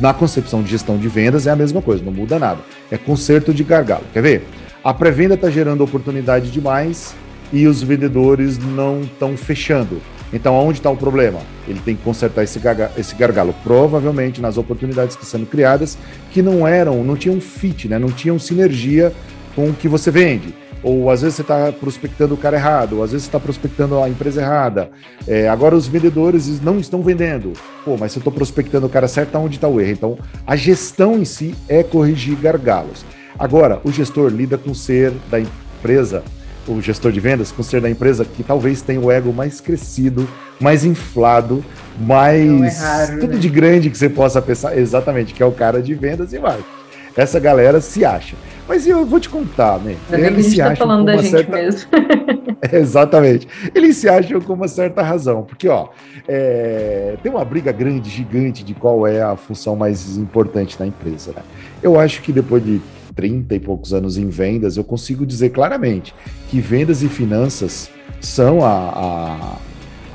na 0.00 0.14
concepção 0.14 0.62
de 0.62 0.70
gestão 0.70 0.96
de 0.96 1.08
vendas 1.08 1.46
é 1.46 1.50
a 1.50 1.56
mesma 1.56 1.82
coisa, 1.82 2.04
não 2.04 2.12
muda 2.12 2.38
nada. 2.38 2.60
É 2.90 2.96
conserto 2.96 3.52
de 3.52 3.64
gargalo. 3.64 4.04
Quer 4.12 4.22
ver? 4.22 4.46
A 4.82 4.94
pré-venda 4.94 5.34
está 5.34 5.50
gerando 5.50 5.82
oportunidade 5.82 6.50
demais 6.50 7.14
e 7.52 7.66
os 7.66 7.82
vendedores 7.82 8.58
não 8.58 9.00
estão 9.00 9.36
fechando. 9.36 10.00
Então, 10.32 10.54
aonde 10.54 10.78
está 10.78 10.90
o 10.90 10.96
problema? 10.96 11.40
Ele 11.66 11.80
tem 11.80 11.96
que 11.96 12.02
consertar 12.02 12.44
esse, 12.44 12.58
gargalo, 12.58 12.92
esse 12.98 13.14
gargalo, 13.14 13.54
provavelmente 13.64 14.40
nas 14.40 14.58
oportunidades 14.58 15.16
que 15.16 15.24
sendo 15.24 15.46
criadas, 15.46 15.96
que 16.30 16.42
não 16.42 16.68
eram, 16.68 17.02
não 17.02 17.16
tinham 17.16 17.40
fit, 17.40 17.88
né? 17.88 17.98
não 17.98 18.10
tinham 18.10 18.38
sinergia 18.38 19.12
com 19.54 19.70
o 19.70 19.74
que 19.74 19.88
você 19.88 20.10
vende. 20.10 20.54
Ou 20.82 21.10
às 21.10 21.22
vezes 21.22 21.36
você 21.36 21.42
está 21.42 21.72
prospectando 21.72 22.34
o 22.34 22.36
cara 22.36 22.56
errado, 22.56 22.98
ou 22.98 23.02
às 23.02 23.12
vezes 23.12 23.24
você 23.24 23.28
está 23.28 23.40
prospectando 23.40 24.00
a 24.02 24.08
empresa 24.08 24.40
errada. 24.42 24.90
É, 25.26 25.48
agora 25.48 25.74
os 25.74 25.86
vendedores 25.86 26.60
não 26.60 26.78
estão 26.78 27.02
vendendo. 27.02 27.52
Pô, 27.84 27.96
mas 27.96 28.12
se 28.12 28.18
eu 28.18 28.20
estou 28.20 28.32
prospectando 28.32 28.86
o 28.86 28.90
cara 28.90 29.08
certo, 29.08 29.36
onde 29.38 29.56
está 29.56 29.68
o 29.68 29.80
erro? 29.80 29.90
Então, 29.90 30.18
a 30.46 30.56
gestão 30.56 31.18
em 31.18 31.24
si 31.24 31.54
é 31.68 31.82
corrigir 31.82 32.36
gargalos. 32.36 33.04
Agora, 33.38 33.80
o 33.84 33.90
gestor 33.90 34.30
lida 34.30 34.58
com 34.58 34.70
o 34.70 34.74
ser 34.74 35.12
da 35.30 35.40
empresa 35.40 36.22
o 36.68 36.80
gestor 36.82 37.10
de 37.10 37.18
vendas, 37.18 37.50
com 37.50 37.62
ser 37.62 37.80
da 37.80 37.88
empresa 37.88 38.24
que 38.24 38.42
talvez 38.42 38.82
tenha 38.82 39.00
o 39.00 39.10
ego 39.10 39.32
mais 39.32 39.60
crescido, 39.60 40.28
mais 40.60 40.84
inflado, 40.84 41.64
mais 41.98 42.82
é 42.82 42.84
raro, 42.84 43.20
tudo 43.20 43.34
né? 43.34 43.38
de 43.38 43.48
grande 43.48 43.90
que 43.90 43.96
você 43.96 44.08
possa 44.08 44.40
pensar, 44.42 44.76
exatamente, 44.76 45.32
que 45.32 45.42
é 45.42 45.46
o 45.46 45.52
cara 45.52 45.82
de 45.82 45.94
vendas 45.94 46.32
e 46.32 46.38
marketing. 46.38 46.77
Essa 47.18 47.40
galera 47.40 47.80
se 47.80 48.04
acha. 48.04 48.36
Mas 48.68 48.86
eu 48.86 49.04
vou 49.04 49.18
te 49.18 49.28
contar, 49.28 49.80
né? 49.80 49.96
Eles 50.12 50.46
se 50.46 50.58
tá 50.58 50.66
acham 50.66 50.76
falando 50.76 51.04
com 51.04 51.10
uma 51.10 51.16
da 51.16 51.22
gente 51.22 51.30
certa... 51.32 51.56
mesmo. 51.56 51.90
exatamente. 52.72 53.48
Eles 53.74 53.96
se 53.96 54.08
acham 54.08 54.40
com 54.40 54.52
uma 54.52 54.68
certa 54.68 55.02
razão, 55.02 55.42
porque 55.42 55.68
ó, 55.68 55.88
é... 56.28 57.16
tem 57.20 57.32
uma 57.32 57.44
briga 57.44 57.72
grande, 57.72 58.08
gigante 58.08 58.62
de 58.62 58.72
qual 58.72 59.04
é 59.04 59.20
a 59.20 59.34
função 59.36 59.74
mais 59.74 60.16
importante 60.16 60.78
da 60.78 60.86
empresa. 60.86 61.32
Né? 61.34 61.42
Eu 61.82 61.98
acho 61.98 62.22
que 62.22 62.30
depois 62.30 62.64
de 62.64 62.80
30 63.16 63.52
e 63.56 63.58
poucos 63.58 63.92
anos 63.92 64.16
em 64.16 64.28
vendas, 64.28 64.76
eu 64.76 64.84
consigo 64.84 65.26
dizer 65.26 65.48
claramente 65.48 66.14
que 66.48 66.60
vendas 66.60 67.02
e 67.02 67.08
finanças 67.08 67.90
são 68.20 68.64
a, 68.64 69.58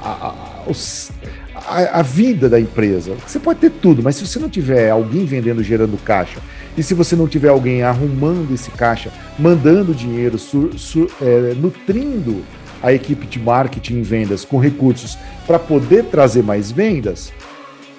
a, 0.02 0.08
a, 0.10 0.64
os, 0.68 1.12
a, 1.68 2.00
a 2.00 2.02
vida 2.02 2.50
da 2.50 2.60
empresa. 2.60 3.16
Você 3.26 3.40
pode 3.40 3.60
ter 3.60 3.70
tudo, 3.70 4.02
mas 4.04 4.16
se 4.16 4.26
você 4.26 4.40
não 4.40 4.50
tiver 4.50 4.90
alguém 4.90 5.26
vendendo, 5.26 5.64
gerando 5.64 5.98
caixa, 6.04 6.40
e 6.78 6.84
se 6.84 6.94
você 6.94 7.16
não 7.16 7.28
tiver 7.28 7.50
alguém 7.50 7.84
arrumando 7.84 8.54
esse 8.54 8.72
caixa, 8.72 9.12
mandando 9.38 9.94
dinheiro, 9.94 10.38
sur, 10.38 10.78
sur, 10.78 11.10
é, 11.22 11.54
nutrindo 11.56 12.44
a 12.82 12.92
equipe 12.92 13.26
de 13.26 13.40
marketing 13.40 14.00
e 14.00 14.02
vendas 14.02 14.44
com 14.44 14.58
recursos 14.58 15.18
para 15.48 15.58
poder 15.58 16.06
trazer 16.06 16.44
mais 16.44 16.72
vendas, 16.72 17.32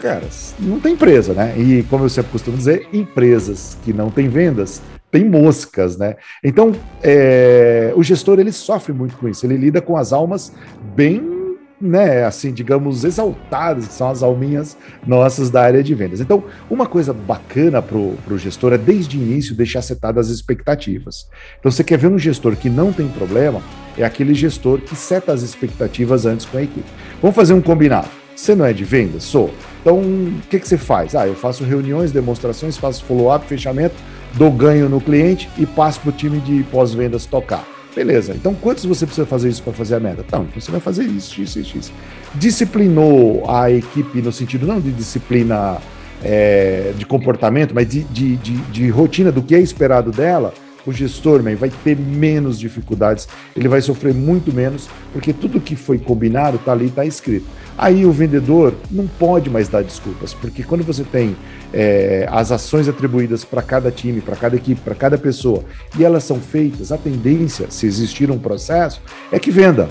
cara, 0.00 0.28
não 0.58 0.78
tem 0.78 0.92
empresa, 0.92 1.32
né? 1.32 1.54
E 1.56 1.82
como 1.84 2.04
eu 2.04 2.08
sempre 2.08 2.32
costumo 2.32 2.56
dizer, 2.56 2.88
empresas 2.92 3.78
que 3.82 3.92
não 3.92 4.10
têm 4.10 4.28
vendas 4.28 4.82
tem 5.10 5.24
moscas, 5.24 5.96
né? 5.96 6.16
Então, 6.42 6.72
é, 7.00 7.92
o 7.94 8.02
gestor 8.02 8.40
ele 8.40 8.50
sofre 8.50 8.92
muito 8.92 9.16
com 9.16 9.28
isso. 9.28 9.46
Ele 9.46 9.56
lida 9.56 9.80
com 9.80 9.96
as 9.96 10.12
almas 10.12 10.52
bem, 10.96 11.43
né? 11.80 12.24
Assim, 12.24 12.52
digamos, 12.52 13.04
exaltadas, 13.04 13.86
que 13.88 13.92
são 13.92 14.10
as 14.10 14.22
alminhas 14.22 14.76
nossas 15.06 15.50
da 15.50 15.62
área 15.62 15.82
de 15.82 15.94
vendas. 15.94 16.20
Então, 16.20 16.44
uma 16.70 16.86
coisa 16.86 17.12
bacana 17.12 17.82
para 17.82 17.96
o 17.96 18.38
gestor 18.38 18.72
é 18.72 18.78
desde 18.78 19.18
o 19.18 19.22
início 19.22 19.54
deixar 19.54 19.82
setadas 19.82 20.28
as 20.28 20.34
expectativas. 20.34 21.28
Então, 21.58 21.70
você 21.70 21.84
quer 21.84 21.98
ver 21.98 22.08
um 22.08 22.18
gestor 22.18 22.56
que 22.56 22.70
não 22.70 22.92
tem 22.92 23.08
problema? 23.08 23.62
É 23.96 24.04
aquele 24.04 24.34
gestor 24.34 24.80
que 24.80 24.96
seta 24.96 25.32
as 25.32 25.42
expectativas 25.42 26.26
antes 26.26 26.46
com 26.46 26.58
a 26.58 26.62
equipe. 26.62 26.86
Vamos 27.20 27.36
fazer 27.36 27.54
um 27.54 27.60
combinado. 27.60 28.08
Você 28.34 28.54
não 28.54 28.64
é 28.64 28.72
de 28.72 28.82
vendas? 28.82 29.22
Sou. 29.22 29.54
Então, 29.80 29.98
o 29.98 30.40
que, 30.50 30.58
que 30.58 30.66
você 30.66 30.76
faz? 30.76 31.14
Ah, 31.14 31.26
eu 31.26 31.34
faço 31.34 31.62
reuniões, 31.62 32.10
demonstrações, 32.10 32.76
faço 32.76 33.04
follow-up, 33.04 33.46
fechamento 33.46 33.94
dou 34.36 34.50
ganho 34.50 34.88
no 34.88 35.00
cliente 35.00 35.48
e 35.56 35.66
passo 35.66 36.00
para 36.00 36.10
o 36.10 36.12
time 36.12 36.40
de 36.40 36.62
pós-vendas 36.64 37.26
tocar. 37.26 37.64
Beleza, 37.94 38.34
então 38.34 38.54
quantos 38.54 38.84
você 38.84 39.06
precisa 39.06 39.26
fazer 39.26 39.48
isso 39.48 39.62
para 39.62 39.72
fazer 39.72 39.94
a 39.94 40.00
meta? 40.00 40.24
Então, 40.26 40.46
você 40.54 40.70
vai 40.70 40.80
fazer 40.80 41.04
isso, 41.04 41.34
x, 41.34 41.52
x, 41.52 41.66
x. 41.66 41.92
Disciplinou 42.34 43.48
a 43.48 43.70
equipe 43.70 44.20
no 44.20 44.32
sentido 44.32 44.66
não 44.66 44.80
de 44.80 44.90
disciplina 44.90 45.78
é, 46.22 46.92
de 46.96 47.06
comportamento, 47.06 47.72
mas 47.72 47.88
de, 47.88 48.02
de, 48.04 48.36
de, 48.36 48.56
de 48.56 48.88
rotina 48.88 49.30
do 49.30 49.42
que 49.42 49.54
é 49.54 49.60
esperado 49.60 50.10
dela, 50.10 50.52
o 50.86 50.92
gestor 50.92 51.42
man, 51.42 51.56
vai 51.56 51.70
ter 51.82 51.96
menos 51.96 52.58
dificuldades, 52.58 53.28
ele 53.56 53.68
vai 53.68 53.80
sofrer 53.80 54.14
muito 54.14 54.52
menos, 54.52 54.88
porque 55.12 55.32
tudo 55.32 55.60
que 55.60 55.76
foi 55.76 55.98
combinado 55.98 56.56
está 56.56 56.72
ali, 56.72 56.86
está 56.86 57.04
escrito. 57.04 57.46
Aí 57.76 58.06
o 58.06 58.12
vendedor 58.12 58.74
não 58.90 59.06
pode 59.06 59.50
mais 59.50 59.68
dar 59.68 59.82
desculpas, 59.82 60.32
porque 60.32 60.62
quando 60.62 60.84
você 60.84 61.02
tem 61.02 61.36
é, 61.72 62.26
as 62.30 62.52
ações 62.52 62.88
atribuídas 62.88 63.44
para 63.44 63.62
cada 63.62 63.90
time, 63.90 64.20
para 64.20 64.36
cada 64.36 64.54
equipe, 64.54 64.80
para 64.80 64.94
cada 64.94 65.18
pessoa, 65.18 65.64
e 65.98 66.04
elas 66.04 66.22
são 66.22 66.38
feitas, 66.38 66.92
a 66.92 66.98
tendência, 66.98 67.66
se 67.70 67.86
existir 67.86 68.30
um 68.30 68.38
processo, 68.38 69.02
é 69.32 69.38
que 69.38 69.50
venda. 69.50 69.88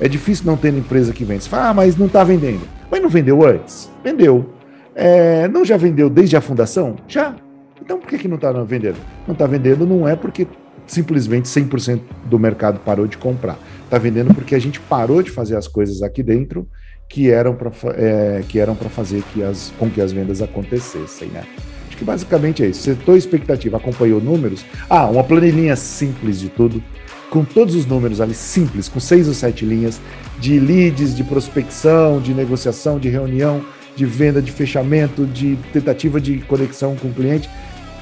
É 0.00 0.08
difícil 0.08 0.44
não 0.46 0.56
ter 0.56 0.74
empresa 0.74 1.12
que 1.12 1.24
vende. 1.24 1.44
Você 1.44 1.50
fala, 1.50 1.68
ah, 1.68 1.74
mas 1.74 1.96
não 1.96 2.06
está 2.06 2.24
vendendo. 2.24 2.62
Mas 2.90 3.00
não 3.00 3.08
vendeu 3.08 3.46
antes? 3.46 3.88
Vendeu. 4.02 4.50
É, 4.94 5.46
não 5.48 5.64
já 5.64 5.76
vendeu 5.76 6.10
desde 6.10 6.36
a 6.36 6.40
fundação? 6.40 6.96
Já. 7.06 7.36
Então 7.82 7.98
por 7.98 8.08
que, 8.08 8.16
que 8.16 8.28
não 8.28 8.36
está 8.36 8.52
vendendo? 8.62 8.96
Não 9.26 9.32
está 9.32 9.44
vendendo 9.44 9.84
não 9.84 10.06
é 10.06 10.14
porque 10.14 10.46
simplesmente 10.86 11.46
100% 11.46 12.00
do 12.26 12.38
mercado 12.38 12.78
parou 12.80 13.08
de 13.08 13.18
comprar. 13.18 13.58
Está 13.84 13.98
vendendo 13.98 14.32
porque 14.32 14.54
a 14.54 14.58
gente 14.58 14.78
parou 14.78 15.20
de 15.20 15.30
fazer 15.30 15.56
as 15.56 15.66
coisas 15.66 16.00
aqui 16.00 16.22
dentro 16.22 16.68
que 17.08 17.28
eram 17.28 17.54
para 17.54 17.70
é, 17.96 18.42
que 18.48 18.58
eram 18.58 18.76
para 18.76 18.88
fazer 18.88 19.22
que 19.32 19.42
as, 19.42 19.72
com 19.78 19.90
que 19.90 20.00
as 20.00 20.12
vendas 20.12 20.40
acontecessem, 20.40 21.28
né? 21.28 21.44
Acho 21.88 21.96
que 21.96 22.04
basicamente 22.04 22.62
é 22.62 22.68
isso. 22.68 22.82
Setor 22.82 23.16
expectativa 23.16 23.76
acompanhou 23.76 24.20
números. 24.20 24.64
Ah, 24.88 25.06
uma 25.06 25.24
planilhinha 25.24 25.74
simples 25.74 26.38
de 26.38 26.48
tudo, 26.48 26.82
com 27.30 27.44
todos 27.44 27.74
os 27.74 27.84
números 27.84 28.20
ali 28.20 28.34
simples, 28.34 28.88
com 28.88 29.00
seis 29.00 29.26
ou 29.26 29.34
sete 29.34 29.64
linhas 29.64 30.00
de 30.38 30.58
leads, 30.58 31.14
de 31.14 31.24
prospecção, 31.24 32.20
de 32.20 32.32
negociação, 32.32 32.98
de 32.98 33.08
reunião, 33.08 33.62
de 33.94 34.06
venda, 34.06 34.40
de 34.40 34.52
fechamento, 34.52 35.26
de 35.26 35.58
tentativa 35.72 36.20
de 36.20 36.38
conexão 36.38 36.96
com 36.96 37.08
o 37.08 37.12
cliente 37.12 37.50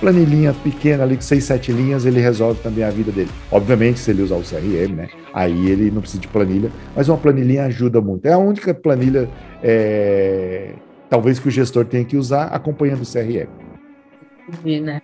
planilhinha 0.00 0.54
pequena 0.54 1.04
ali, 1.04 1.16
com 1.16 1.22
seis, 1.22 1.44
sete 1.44 1.70
linhas, 1.70 2.06
ele 2.06 2.20
resolve 2.20 2.60
também 2.62 2.82
a 2.82 2.90
vida 2.90 3.12
dele. 3.12 3.30
Obviamente, 3.52 4.00
se 4.00 4.10
ele 4.10 4.22
usar 4.22 4.36
o 4.36 4.42
CRM, 4.42 4.94
né? 4.94 5.08
Aí 5.32 5.70
ele 5.70 5.90
não 5.90 6.00
precisa 6.00 6.20
de 6.20 6.28
planilha, 6.28 6.70
mas 6.96 7.08
uma 7.08 7.18
planilhinha 7.18 7.64
ajuda 7.64 8.00
muito. 8.00 8.26
É 8.26 8.32
a 8.32 8.38
única 8.38 8.72
planilha, 8.72 9.28
é, 9.62 10.72
talvez, 11.08 11.38
que 11.38 11.48
o 11.48 11.50
gestor 11.50 11.84
tenha 11.84 12.04
que 12.04 12.16
usar 12.16 12.44
acompanhando 12.44 13.02
o 13.02 13.06
CRM. 13.06 13.48
Entendi, 14.48 14.80
né? 14.80 15.02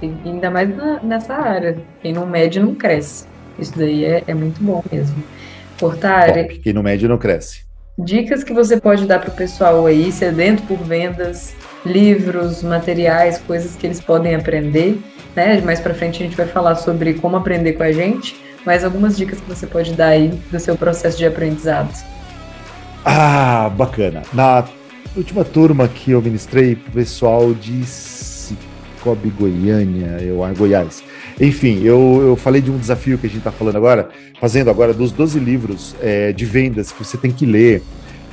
Ainda 0.00 0.50
mais 0.50 0.74
na, 0.74 1.02
nessa 1.02 1.34
área. 1.34 1.76
Quem 2.00 2.12
não 2.12 2.26
mede 2.26 2.60
não 2.60 2.74
cresce. 2.74 3.26
Isso 3.58 3.76
daí 3.76 4.04
é, 4.04 4.22
é 4.26 4.34
muito 4.34 4.62
bom 4.62 4.82
mesmo. 4.90 5.22
Portare. 5.78 6.58
Quem 6.58 6.72
não 6.72 6.82
mede 6.82 7.08
não 7.08 7.18
cresce. 7.18 7.66
Dicas 7.98 8.44
que 8.44 8.52
você 8.52 8.78
pode 8.78 9.06
dar 9.06 9.18
para 9.18 9.30
o 9.30 9.34
pessoal 9.34 9.86
aí, 9.86 10.12
sedento 10.12 10.62
por 10.64 10.76
vendas, 10.78 11.54
livros, 11.86 12.62
materiais, 12.62 13.38
coisas 13.38 13.76
que 13.76 13.86
eles 13.86 14.00
podem 14.00 14.34
aprender. 14.34 14.98
Né? 15.34 15.60
Mais 15.60 15.80
para 15.80 15.94
frente 15.94 16.22
a 16.22 16.26
gente 16.26 16.36
vai 16.36 16.46
falar 16.46 16.74
sobre 16.74 17.14
como 17.14 17.36
aprender 17.36 17.74
com 17.74 17.82
a 17.82 17.92
gente, 17.92 18.36
mas 18.64 18.84
algumas 18.84 19.16
dicas 19.16 19.40
que 19.40 19.48
você 19.48 19.66
pode 19.66 19.92
dar 19.94 20.08
aí 20.08 20.28
do 20.50 20.58
seu 20.58 20.76
processo 20.76 21.16
de 21.16 21.26
aprendizado. 21.26 21.90
Ah, 23.04 23.70
bacana. 23.76 24.22
Na 24.32 24.64
última 25.16 25.44
turma 25.44 25.86
que 25.86 26.10
eu 26.10 26.20
ministrei 26.20 26.72
o 26.72 26.90
pessoal 26.90 27.54
de 27.54 27.84
Cicobi 27.86 29.30
Goiânia, 29.30 30.18
eu, 30.20 30.38
Goiás. 30.56 31.04
Enfim, 31.40 31.82
eu, 31.84 32.20
eu 32.22 32.36
falei 32.36 32.60
de 32.60 32.70
um 32.70 32.78
desafio 32.78 33.16
que 33.18 33.26
a 33.26 33.28
gente 33.28 33.38
está 33.38 33.52
falando 33.52 33.76
agora, 33.76 34.08
fazendo 34.40 34.70
agora 34.70 34.92
dos 34.92 35.12
12 35.12 35.38
livros 35.38 35.94
é, 36.02 36.32
de 36.32 36.44
vendas 36.44 36.90
que 36.90 37.04
você 37.04 37.16
tem 37.16 37.30
que 37.30 37.46
ler. 37.46 37.82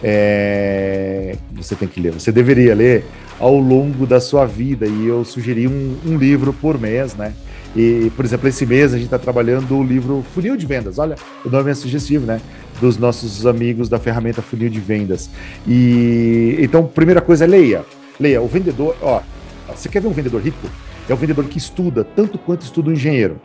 É, 0.02 1.36
você 1.54 1.76
tem 1.76 1.88
que 1.88 2.02
ler, 2.02 2.12
você 2.12 2.30
deveria 2.30 2.76
ler 2.76 3.06
ao 3.40 3.58
longo 3.58 4.06
da 4.06 4.20
sua 4.20 4.46
vida. 4.46 4.86
E 4.86 5.08
eu 5.08 5.24
sugeri 5.24 5.68
um, 5.68 5.98
um 6.06 6.18
livro 6.18 6.54
por 6.54 6.80
mês, 6.80 7.16
né? 7.16 7.34
E, 7.76 8.12
por 8.16 8.24
exemplo, 8.24 8.48
esse 8.48 8.66
mês 8.66 8.94
a 8.94 8.98
gente 8.98 9.06
está 9.06 9.18
trabalhando 9.18 9.76
o 9.76 9.84
livro 9.84 10.24
Funil 10.34 10.56
de 10.56 10.66
Vendas. 10.66 11.00
Olha, 11.00 11.16
o 11.44 11.50
nome 11.50 11.72
é 11.72 11.74
sugestivo, 11.74 12.26
né? 12.26 12.40
Dos 12.80 12.98
nossos 12.98 13.46
amigos 13.46 13.90
da 13.90 13.98
ferramenta 13.98 14.42
Funil 14.42 14.70
de 14.70 14.80
Vendas. 14.80 15.30
E 15.68 16.56
então, 16.60 16.86
primeira 16.86 17.22
coisa, 17.22 17.46
leia. 17.46 17.84
Leia. 18.20 18.42
O 18.42 18.48
vendedor, 18.48 18.96
ó, 19.02 19.22
você 19.76 19.90
quer 19.90 20.02
ver 20.02 20.08
um 20.08 20.14
vendedor 20.14 20.42
rico? 20.42 20.70
É 21.10 21.14
o 21.14 21.18
vendedor 21.18 21.46
que 21.46 21.58
estuda 21.58 22.04
tanto 22.04 22.38
quanto 22.38 22.62
estuda 22.62 22.90
o 22.90 22.94
engenheiro 22.94 23.40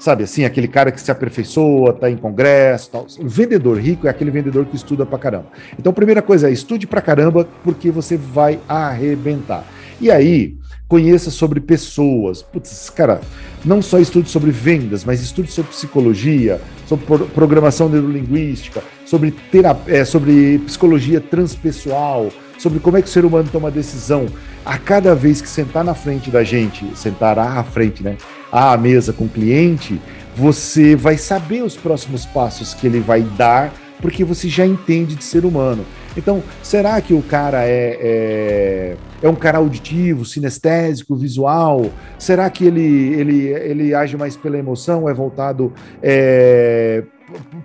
sabe 0.00 0.24
assim, 0.24 0.44
aquele 0.44 0.66
cara 0.66 0.90
que 0.90 1.00
se 1.00 1.10
aperfeiçoa, 1.10 1.92
tá 1.92 2.10
em 2.10 2.16
congresso, 2.16 2.90
tal. 2.90 3.06
O 3.20 3.28
vendedor 3.28 3.78
rico 3.78 4.06
é 4.06 4.10
aquele 4.10 4.30
vendedor 4.30 4.64
que 4.64 4.74
estuda 4.74 5.04
pra 5.04 5.18
caramba. 5.18 5.46
Então, 5.78 5.92
primeira 5.92 6.22
coisa 6.22 6.48
é 6.48 6.52
estude 6.52 6.86
pra 6.86 7.02
caramba, 7.02 7.46
porque 7.62 7.90
você 7.90 8.16
vai 8.16 8.58
arrebentar. 8.66 9.64
E 10.00 10.10
aí, 10.10 10.56
conheça 10.88 11.30
sobre 11.30 11.60
pessoas. 11.60 12.42
Putz, 12.42 12.88
cara, 12.88 13.20
não 13.62 13.82
só 13.82 13.98
estude 13.98 14.30
sobre 14.30 14.50
vendas, 14.50 15.04
mas 15.04 15.20
estude 15.20 15.52
sobre 15.52 15.70
psicologia, 15.70 16.58
sobre 16.86 17.04
programação 17.28 17.88
neurolinguística, 17.88 18.82
sobre, 19.04 19.30
terapia, 19.30 19.98
é, 19.98 20.04
sobre 20.04 20.58
psicologia 20.60 21.20
transpessoal, 21.20 22.30
sobre 22.58 22.80
como 22.80 22.96
é 22.96 23.02
que 23.02 23.08
o 23.08 23.10
ser 23.10 23.26
humano 23.26 23.50
toma 23.52 23.70
decisão. 23.70 24.26
A 24.64 24.78
cada 24.78 25.14
vez 25.14 25.42
que 25.42 25.48
sentar 25.48 25.84
na 25.84 25.94
frente 25.94 26.30
da 26.30 26.42
gente, 26.42 26.86
sentar 26.96 27.38
à 27.38 27.62
frente, 27.62 28.02
né? 28.02 28.16
À 28.52 28.76
mesa 28.76 29.12
com 29.12 29.24
o 29.24 29.28
cliente, 29.28 30.00
você 30.36 30.96
vai 30.96 31.16
saber 31.18 31.62
os 31.62 31.76
próximos 31.76 32.24
passos 32.26 32.74
que 32.74 32.86
ele 32.86 33.00
vai 33.00 33.22
dar, 33.22 33.72
porque 34.00 34.24
você 34.24 34.48
já 34.48 34.66
entende 34.66 35.14
de 35.14 35.24
ser 35.24 35.44
humano. 35.44 35.84
Então, 36.16 36.42
será 36.62 37.00
que 37.00 37.14
o 37.14 37.22
cara 37.22 37.64
é, 37.64 37.98
é, 38.00 38.96
é, 39.22 39.28
um 39.28 39.34
cara 39.34 39.58
auditivo, 39.58 40.24
sinestésico, 40.24 41.14
visual? 41.14 41.90
Será 42.18 42.50
que 42.50 42.64
ele, 42.64 43.14
ele, 43.14 43.46
ele 43.48 43.94
age 43.94 44.16
mais 44.16 44.36
pela 44.36 44.58
emoção, 44.58 45.08
é 45.08 45.14
voltado 45.14 45.72
é, 46.02 47.04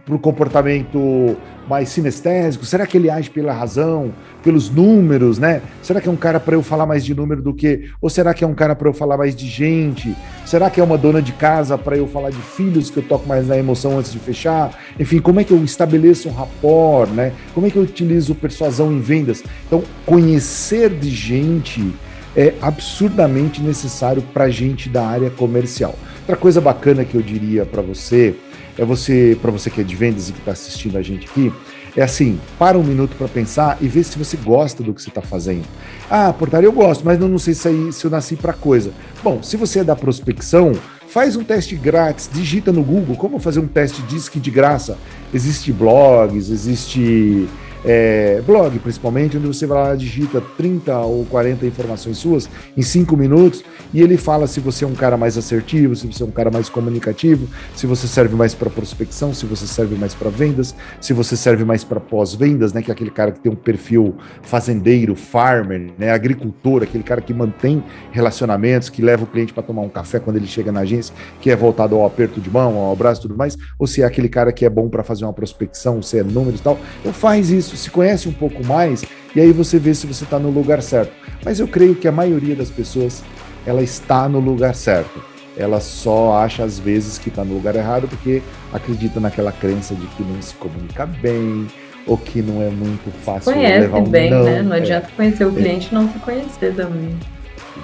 para 0.06 0.16
o 0.16 0.20
comportamento 0.20 1.36
mais 1.68 1.90
sinestésico? 1.90 2.66
Será 2.66 2.86
que 2.86 2.98
ele 2.98 3.10
age 3.10 3.30
pela 3.30 3.54
razão, 3.54 4.14
pelos 4.44 4.70
números, 4.70 5.40
né? 5.40 5.62
Será 5.82 6.00
que 6.00 6.08
é 6.08 6.12
um 6.12 6.16
cara 6.16 6.40
para 6.40 6.56
eu 6.56 6.64
falar 6.64 6.86
mais 6.86 7.04
de 7.04 7.14
número 7.16 7.42
do 7.42 7.54
que. 7.54 7.90
Ou 8.02 8.10
será 8.10 8.34
que 8.34 8.44
é 8.44 8.48
um 8.48 8.54
cara 8.54 8.76
para 8.76 8.88
eu 8.88 8.94
falar 8.94 9.18
mais 9.18 9.36
de 9.36 9.48
gente? 9.48 10.16
Será 10.46 10.70
que 10.70 10.80
é 10.80 10.84
uma 10.84 10.98
dona 10.98 11.22
de 11.22 11.34
casa 11.34 11.78
para 11.78 11.98
eu 11.98 12.08
falar 12.08 12.30
de 12.30 12.38
filhos 12.38 12.90
que 12.90 12.98
eu 12.98 13.04
toco 13.04 13.28
mais 13.28 13.48
na 13.48 13.58
emoção 13.58 13.98
antes 13.98 14.12
de 14.12 14.20
fechar? 14.20 14.72
Enfim, 15.00 15.20
como 15.20 15.40
é 15.40 15.44
que 15.44 15.52
eu 15.52 15.64
estabeleço 15.64 16.30
um 16.30 16.34
rapport, 16.34 17.10
né? 17.10 17.34
Como 17.54 17.66
é 17.66 17.70
que 17.70 17.78
eu 17.78 17.84
utilizo 17.84 18.36
persuasão 18.36 18.92
em 18.92 19.00
vendas? 19.00 19.44
Então, 19.66 19.84
conhecer 20.06 20.90
de 20.90 21.10
gente 21.10 21.94
é 22.36 22.54
absurdamente 22.62 23.62
necessário 23.62 24.22
para 24.22 24.50
gente 24.50 24.90
da 24.90 25.08
área 25.08 25.30
comercial. 25.30 25.96
Outra 26.20 26.36
coisa 26.36 26.60
bacana 26.60 27.06
que 27.06 27.16
eu 27.16 27.22
diria 27.22 27.66
para 27.66 27.82
você 27.82 28.36
é 28.78 28.86
você, 28.86 29.38
para 29.42 29.52
você 29.52 29.70
que 29.70 29.82
é 29.82 29.84
de 29.84 29.96
vendas 29.96 30.30
e 30.30 30.34
que 30.34 30.40
está 30.40 30.52
assistindo 30.52 30.98
a 30.98 31.02
gente 31.02 31.28
aqui, 31.28 31.52
é 31.96 32.02
assim, 32.02 32.40
para 32.60 32.78
um 32.78 32.84
minuto 32.84 33.16
para 33.16 33.28
pensar 33.28 33.78
e 33.80 33.88
ver 33.88 34.04
se 34.04 34.18
você 34.18 34.36
gosta 34.36 34.84
do 34.84 34.94
que 34.94 35.02
você 35.02 35.10
está 35.10 35.22
fazendo. 35.22 35.66
Ah, 36.10 36.34
portaria 36.34 36.68
eu 36.68 36.74
gosto, 36.74 37.06
mas 37.06 37.18
não, 37.18 37.28
não 37.28 37.40
sei 37.40 37.54
se, 37.54 37.68
aí, 37.68 37.94
se 37.94 38.06
eu 38.06 38.12
nasci 38.12 38.36
para 38.36 38.52
coisa. 38.52 38.92
Bom, 39.24 39.42
se 39.42 39.56
você 39.56 39.80
é 39.80 39.84
da 39.84 39.96
prospecção, 39.96 40.74
faz 41.08 41.38
um 41.38 41.44
teste 41.44 41.76
grátis, 41.76 42.30
digita 42.32 42.72
no 42.72 42.84
Google 42.84 43.16
como 43.16 43.40
fazer 43.40 43.62
um 43.62 43.68
teste 43.68 44.02
DISC 44.02 44.36
de 44.40 44.52
graça. 44.52 44.98
Existe 45.34 45.72
blogs, 45.72 46.50
existe 46.50 47.48
é, 47.86 48.42
blog, 48.46 48.80
principalmente, 48.80 49.38
onde 49.38 49.46
você 49.48 49.68
vai 49.68 49.90
lá, 49.90 49.96
digita 49.96 50.42
30 50.42 50.98
ou 51.02 51.24
40 51.26 51.66
informações 51.68 52.18
suas 52.18 52.50
em 52.76 52.82
5 52.82 53.16
minutos 53.16 53.64
e 53.94 54.02
ele 54.02 54.18
fala 54.18 54.48
se 54.48 54.60
você 54.60 54.84
é 54.84 54.88
um 54.88 54.96
cara 54.96 55.16
mais 55.16 55.38
assertivo, 55.38 55.96
se 55.96 56.08
você 56.08 56.24
é 56.24 56.26
um 56.26 56.32
cara 56.32 56.50
mais 56.50 56.68
comunicativo, 56.68 57.48
se 57.76 57.86
você 57.86 58.08
serve 58.08 58.36
mais 58.36 58.56
para 58.56 58.70
prospecção, 58.70 59.34
se 59.34 59.46
você 59.46 59.68
serve 59.68 59.96
mais 59.96 60.16
para 60.16 60.30
vendas, 60.30 60.76
se 61.00 61.14
você 61.14 61.38
serve 61.38 61.64
mais 61.64 61.84
para 61.84 62.00
pós-vendas, 62.00 62.74
né, 62.74 62.82
que 62.82 62.90
é 62.90 62.94
aquele 62.94 63.12
cara 63.12 63.32
que 63.32 63.40
tem 63.40 63.52
um 63.52 63.56
perfil 63.56 64.16
fazendeiro, 64.42 65.16
farmer, 65.16 65.92
né, 65.98 66.12
agricultor, 66.12 66.82
aquele 66.82 67.04
cara 67.04 67.22
que 67.22 67.34
mantém 67.34 67.84
relacionamentos, 68.12 68.90
que 68.90 69.02
leva 69.02 69.24
o 69.24 69.28
cliente 69.28 69.54
para 69.54 69.62
tomar 69.62 69.84
um 69.84 69.90
café 69.90 70.20
quando 70.20 70.38
ele 70.38 70.48
chega 70.48 70.72
na 70.72 70.80
agência, 70.80 71.14
que 71.40 71.52
é 71.52 71.56
voltado 71.56 71.96
ao 71.96 72.06
aperto 72.06 72.42
de 72.42 72.50
mão, 72.50 72.78
ao 72.78 72.92
abraço 72.92 73.22
e 73.22 73.24
tudo 73.24 73.38
mais, 73.38 73.56
ou 73.78 73.86
se 73.86 74.02
é 74.02 74.06
aquele 74.06 74.28
cara 74.28 74.52
que 74.52 74.66
é 74.66 74.70
bom 74.70 74.90
para 74.90 75.04
fazer 75.04 75.24
uma 75.24 75.34
prospecção, 75.34 76.02
se 76.02 76.18
é 76.18 76.24
números 76.24 76.60
e 76.60 76.64
tal. 76.64 76.80
Então 77.02 77.14
faz 77.14 77.52
isso 77.52 77.75
se 77.76 77.90
conhece 77.90 78.28
um 78.28 78.34
pouco 78.34 78.66
mais 78.66 79.04
e 79.36 79.42
aí 79.42 79.52
você 79.52 79.78
vê 79.78 79.94
se 79.94 80.08
você 80.08 80.24
está 80.24 80.40
no 80.40 80.50
lugar 80.50 80.82
certo. 80.82 81.12
Mas 81.44 81.60
eu 81.60 81.68
creio 81.68 81.96
que 81.96 82.08
a 82.08 82.12
maioria 82.12 82.56
das 82.56 82.70
pessoas 82.70 83.24
ela 83.66 83.82
está 83.82 84.30
no 84.30 84.40
lugar 84.40 84.76
certo. 84.76 85.24
Ela 85.58 85.80
só 85.80 86.38
acha 86.38 86.64
às 86.64 86.80
vezes 86.80 87.18
que 87.18 87.30
está 87.30 87.44
no 87.44 87.54
lugar 87.54 87.76
errado 87.76 88.08
porque 88.08 88.42
acredita 88.74 89.20
naquela 89.20 89.52
crença 89.52 89.96
de 89.96 90.06
que 90.08 90.24
não 90.24 90.42
se 90.42 90.54
comunica 90.56 91.06
bem 91.06 91.68
ou 92.06 92.18
que 92.18 92.42
não 92.42 92.62
é 92.62 92.70
muito 92.70 93.10
fácil 93.24 93.54
Conhece 93.54 93.80
levar 93.82 94.00
um 94.00 94.04
bem, 94.04 94.30
não. 94.30 94.44
né? 94.44 94.62
Não 94.62 94.76
é. 94.76 94.80
adianta 94.80 95.10
conhecer 95.16 95.46
o 95.46 95.52
cliente 95.52 95.90
e 95.92 95.94
não 95.94 96.12
se 96.12 96.20
conhecer 96.20 96.76
também. 96.76 97.18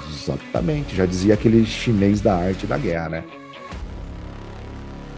Exatamente, 0.09 0.95
já 0.95 1.05
dizia 1.05 1.33
aquele 1.33 1.65
chinês 1.65 2.21
da 2.21 2.35
arte 2.35 2.67
da 2.67 2.77
guerra, 2.77 3.09
né? 3.09 3.23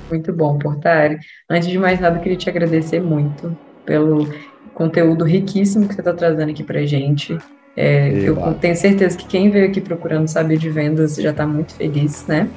Muito 0.09 0.31
bom, 0.31 0.57
Portari. 0.57 1.17
Antes 1.49 1.67
de 1.67 1.77
mais 1.77 1.99
nada, 1.99 2.19
queria 2.19 2.37
te 2.37 2.49
agradecer 2.49 3.01
muito 3.01 3.57
pelo 3.85 4.29
conteúdo 4.73 5.23
riquíssimo 5.23 5.87
que 5.87 5.93
você 5.93 6.01
está 6.01 6.13
trazendo 6.13 6.49
aqui 6.49 6.63
para 6.63 6.85
gente. 6.85 7.37
É, 7.75 8.09
eu 8.09 8.35
tenho 8.61 8.75
certeza 8.75 9.17
que 9.17 9.25
quem 9.25 9.49
veio 9.49 9.65
aqui 9.65 9.81
procurando 9.81 10.27
saber 10.27 10.57
de 10.57 10.69
vendas 10.69 11.15
já 11.15 11.31
está 11.31 11.45
muito 11.45 11.73
feliz, 11.73 12.25
né? 12.27 12.47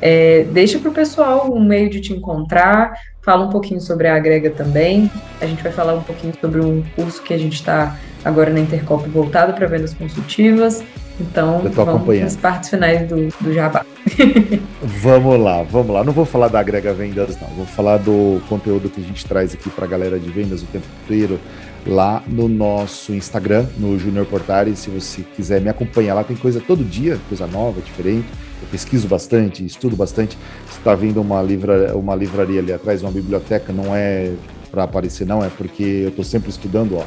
É, 0.00 0.44
deixa 0.44 0.78
para 0.78 0.90
o 0.90 0.94
pessoal 0.94 1.52
um 1.52 1.62
meio 1.62 1.90
de 1.90 2.00
te 2.00 2.12
encontrar, 2.12 2.94
fala 3.20 3.44
um 3.46 3.50
pouquinho 3.50 3.80
sobre 3.80 4.08
a 4.08 4.16
Agrega 4.16 4.50
também. 4.50 5.10
A 5.40 5.46
gente 5.46 5.62
vai 5.62 5.72
falar 5.72 5.94
um 5.94 6.02
pouquinho 6.02 6.32
sobre 6.40 6.60
um 6.60 6.82
curso 6.94 7.22
que 7.22 7.34
a 7.34 7.38
gente 7.38 7.54
está 7.54 7.98
agora 8.24 8.50
na 8.50 8.60
Intercop 8.60 9.08
voltado 9.08 9.52
para 9.52 9.66
vendas 9.66 9.92
consultivas. 9.92 10.82
Então, 11.20 11.60
vamos 11.74 12.18
nas 12.18 12.34
partes 12.34 12.70
finais 12.70 13.06
do, 13.06 13.28
do 13.42 13.52
Jabá. 13.52 13.84
vamos 14.82 15.38
lá, 15.38 15.62
vamos 15.62 15.92
lá. 15.92 16.02
Não 16.02 16.14
vou 16.14 16.24
falar 16.24 16.48
da 16.48 16.58
Agrega 16.58 16.94
Vendas, 16.94 17.38
não. 17.38 17.48
Vou 17.48 17.66
falar 17.66 17.98
do 17.98 18.40
conteúdo 18.48 18.88
que 18.88 19.02
a 19.02 19.04
gente 19.04 19.26
traz 19.26 19.52
aqui 19.52 19.68
para 19.68 19.84
a 19.84 19.88
galera 19.88 20.18
de 20.18 20.30
vendas 20.30 20.62
o 20.62 20.66
tempo 20.66 20.86
inteiro 21.04 21.38
lá 21.86 22.22
no 22.26 22.48
nosso 22.48 23.14
Instagram, 23.14 23.66
no 23.78 23.98
Junior 23.98 24.26
Portari. 24.26 24.76
Se 24.76 24.90
você 24.90 25.22
quiser 25.36 25.60
me 25.60 25.68
acompanhar 25.68 26.14
lá, 26.14 26.24
tem 26.24 26.36
coisa 26.36 26.60
todo 26.60 26.84
dia, 26.84 27.18
coisa 27.28 27.46
nova, 27.46 27.80
diferente 27.80 28.26
eu 28.60 28.68
pesquiso 28.70 29.08
bastante, 29.08 29.64
estudo 29.64 29.96
bastante. 29.96 30.36
Você 30.68 30.78
está 30.78 30.94
vendo 30.94 31.20
uma, 31.20 31.42
livra, 31.42 31.96
uma 31.96 32.14
livraria 32.14 32.60
ali 32.60 32.72
atrás, 32.72 33.02
uma 33.02 33.10
biblioteca, 33.10 33.72
não 33.72 33.94
é 33.94 34.32
para 34.70 34.84
aparecer, 34.84 35.26
não, 35.26 35.42
é 35.42 35.48
porque 35.48 35.82
eu 35.82 36.08
estou 36.10 36.24
sempre 36.24 36.50
estudando, 36.50 36.96
ó. 36.96 37.04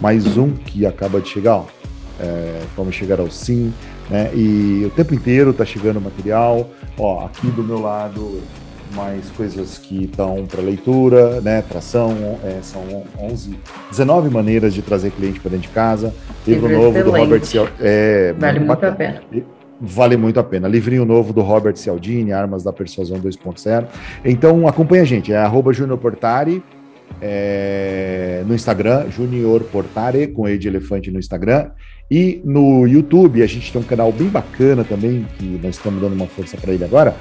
Mais 0.00 0.36
um 0.36 0.50
que 0.50 0.84
acaba 0.84 1.20
de 1.20 1.28
chegar, 1.28 1.56
ó. 1.56 1.66
É, 2.18 2.62
vamos 2.76 2.94
chegar 2.94 3.20
ao 3.20 3.30
sim, 3.30 3.72
né? 4.10 4.30
E 4.34 4.84
o 4.86 4.90
tempo 4.90 5.14
inteiro 5.14 5.50
está 5.50 5.64
chegando 5.64 6.00
material, 6.00 6.68
ó, 6.98 7.26
aqui 7.26 7.46
do 7.48 7.62
meu 7.62 7.80
lado 7.80 8.40
mais 8.94 9.28
coisas 9.30 9.78
que 9.78 10.04
estão 10.04 10.46
para 10.46 10.60
leitura, 10.60 11.40
né? 11.40 11.62
Tração, 11.62 12.14
é, 12.44 12.60
são 12.62 12.82
11, 13.18 13.58
19 13.90 14.30
maneiras 14.30 14.74
de 14.74 14.82
trazer 14.82 15.10
cliente 15.10 15.40
para 15.40 15.50
dentro 15.50 15.68
de 15.68 15.74
casa. 15.74 16.14
Livro, 16.46 16.68
livro 16.68 16.82
novo 16.82 16.98
excelente. 16.98 17.04
do 17.04 17.24
Robert 17.24 17.44
Cial, 17.44 17.68
é, 17.80 18.34
vale 18.38 18.58
muito 18.58 18.68
bacana. 18.68 18.92
a 18.92 18.96
pena. 18.96 19.22
Vale 19.78 20.16
muito 20.16 20.40
a 20.40 20.44
pena. 20.44 20.68
Livrinho 20.68 21.04
novo 21.04 21.32
do 21.32 21.42
Robert 21.42 21.76
Cialdini, 21.76 22.32
Armas 22.32 22.62
da 22.62 22.72
Persuasão 22.72 23.18
2.0. 23.18 23.86
Então 24.24 24.66
acompanha 24.66 25.02
a 25.02 25.06
gente, 25.06 25.32
é 25.32 25.36
arroba 25.36 25.72
Junior 25.72 25.98
Portari 25.98 26.62
é, 27.20 28.42
no 28.46 28.54
Instagram, 28.54 29.10
Junior 29.10 29.62
Portare, 29.64 30.26
com 30.28 30.48
E 30.48 30.58
de 30.58 30.68
elefante 30.68 31.10
no 31.10 31.18
Instagram. 31.18 31.70
E 32.10 32.40
no 32.44 32.86
YouTube 32.86 33.42
a 33.42 33.46
gente 33.46 33.72
tem 33.72 33.80
um 33.80 33.84
canal 33.84 34.12
bem 34.12 34.28
bacana 34.28 34.84
também, 34.84 35.26
que 35.36 35.58
nós 35.62 35.76
estamos 35.76 36.00
dando 36.00 36.12
uma 36.12 36.26
força 36.26 36.56
para 36.56 36.72
ele 36.72 36.84
agora, 36.84 37.16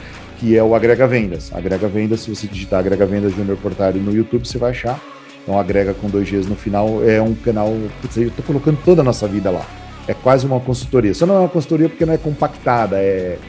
que 0.46 0.56
é 0.56 0.64
o 0.64 0.76
Agrega 0.76 1.08
Vendas. 1.08 1.52
Agrega 1.52 1.88
Vendas, 1.88 2.20
se 2.20 2.30
você 2.30 2.46
digitar 2.46 2.80
Agrega 2.80 3.04
Vendas 3.08 3.34
Junior 3.34 3.58
Portari 3.58 3.98
no 3.98 4.14
YouTube, 4.14 4.48
você 4.48 4.60
vai 4.60 4.70
achar. 4.70 5.02
Então 5.42 5.60
agrega 5.60 5.92
com 5.94 6.08
dois 6.08 6.30
Gs 6.30 6.48
no 6.48 6.56
final. 6.56 7.04
É 7.04 7.20
um 7.20 7.34
canal, 7.34 7.74
putz, 8.00 8.16
eu 8.18 8.28
estou 8.28 8.46
colocando 8.46 8.78
toda 8.86 9.02
a 9.02 9.04
nossa 9.04 9.28
vida 9.28 9.50
lá 9.50 9.66
é 10.08 10.14
quase 10.14 10.46
uma 10.46 10.60
consultoria. 10.60 11.16
Só 11.16 11.26
não 11.26 11.36
é 11.36 11.40
uma 11.40 11.50
consultoria 11.50 11.90
porque 11.90 12.06
não 12.06 12.14
é 12.14 12.18
compactada, 12.18 12.98
é, 12.98 13.40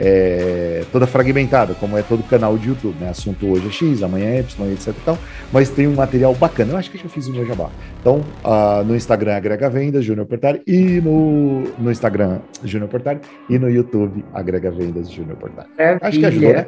é 0.00 0.84
toda 0.90 1.06
fragmentada, 1.06 1.74
como 1.74 1.96
é 1.98 2.02
todo 2.02 2.22
canal 2.22 2.56
de 2.56 2.68
YouTube, 2.68 2.96
né? 2.98 3.10
Assunto 3.10 3.46
hoje 3.46 3.68
é 3.68 3.70
X, 3.70 4.02
amanhã 4.02 4.30
é 4.30 4.40
Y, 4.40 4.72
etc 4.72 4.88
e 4.88 5.04
tal, 5.04 5.18
mas 5.52 5.68
tem 5.68 5.86
um 5.86 5.94
material 5.94 6.34
bacana. 6.34 6.72
Eu 6.72 6.78
acho 6.78 6.90
que 6.90 6.96
já 6.96 7.08
fiz 7.08 7.28
o 7.28 7.32
meu 7.32 7.46
jabá. 7.46 7.68
Então, 8.00 8.24
uh, 8.44 8.82
no 8.84 8.96
Instagram 8.96 9.36
Agrega 9.36 9.68
Vendas, 9.68 10.04
Júnior 10.04 10.26
Portari, 10.26 10.62
e 10.66 11.00
no, 11.00 11.64
no 11.78 11.90
Instagram 11.90 12.38
Júnior 12.64 12.88
Portari, 12.88 13.20
e 13.48 13.58
no 13.58 13.68
YouTube 13.68 14.24
Agrega 14.32 14.70
Vendas, 14.70 15.10
Júnior 15.10 15.36
Portari. 15.36 15.68
Acho 16.00 16.18
que 16.18 16.26
ajudou, 16.26 16.52
né? 16.54 16.66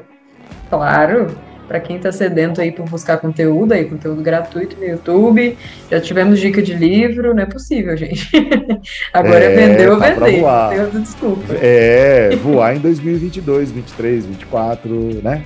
Claro 0.68 1.51
para 1.72 1.80
quem 1.80 1.96
está 1.96 2.12
sedento 2.12 2.60
aí 2.60 2.70
por 2.70 2.86
buscar 2.86 3.16
conteúdo, 3.16 3.72
aí 3.72 3.86
conteúdo 3.86 4.22
gratuito 4.22 4.76
no 4.76 4.84
YouTube. 4.84 5.56
Já 5.90 5.98
tivemos 6.02 6.38
dica 6.38 6.60
de 6.60 6.74
livro, 6.74 7.32
não 7.32 7.42
é 7.42 7.46
possível, 7.46 7.96
gente. 7.96 8.30
Agora 9.10 9.42
é, 9.42 9.56
vender 9.56 9.90
ou 9.90 9.98
tá 9.98 10.12
vender. 10.12 11.00
Desculpa. 11.00 11.54
É, 11.54 12.36
voar 12.36 12.76
em 12.76 12.78
2022, 12.78 13.70
23, 13.70 14.26
24, 14.26 15.20
né? 15.22 15.44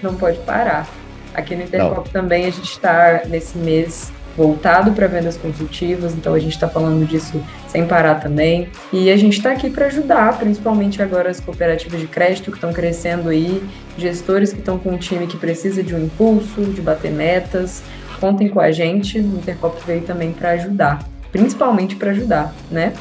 Não 0.00 0.14
pode 0.14 0.38
parar. 0.38 0.88
Aqui 1.34 1.56
no 1.56 1.64
Intercop 1.64 2.08
também 2.10 2.46
a 2.46 2.50
gente 2.50 2.70
está 2.70 3.22
nesse 3.26 3.58
mês 3.58 4.12
voltado 4.36 4.92
para 4.92 5.06
vendas 5.06 5.36
consultivas, 5.36 6.14
então 6.14 6.34
a 6.34 6.38
gente 6.38 6.52
está 6.52 6.68
falando 6.68 7.06
disso 7.06 7.42
sem 7.68 7.86
parar 7.86 8.16
também. 8.16 8.68
E 8.92 9.10
a 9.10 9.16
gente 9.16 9.38
está 9.38 9.52
aqui 9.52 9.70
para 9.70 9.86
ajudar, 9.86 10.38
principalmente 10.38 11.02
agora 11.02 11.30
as 11.30 11.40
cooperativas 11.40 12.00
de 12.00 12.06
crédito 12.06 12.50
que 12.50 12.56
estão 12.56 12.72
crescendo 12.72 13.28
aí, 13.28 13.62
gestores 13.96 14.52
que 14.52 14.58
estão 14.58 14.78
com 14.78 14.90
um 14.90 14.98
time 14.98 15.26
que 15.26 15.36
precisa 15.36 15.82
de 15.82 15.94
um 15.94 16.04
impulso, 16.04 16.62
de 16.62 16.80
bater 16.80 17.10
metas. 17.10 17.82
Contem 18.18 18.48
com 18.48 18.60
a 18.60 18.70
gente, 18.70 19.18
o 19.18 19.22
Intercop 19.38 19.78
veio 19.86 20.02
também 20.02 20.32
para 20.32 20.50
ajudar, 20.50 21.06
principalmente 21.32 21.96
para 21.96 22.10
ajudar, 22.10 22.54
né? 22.70 22.92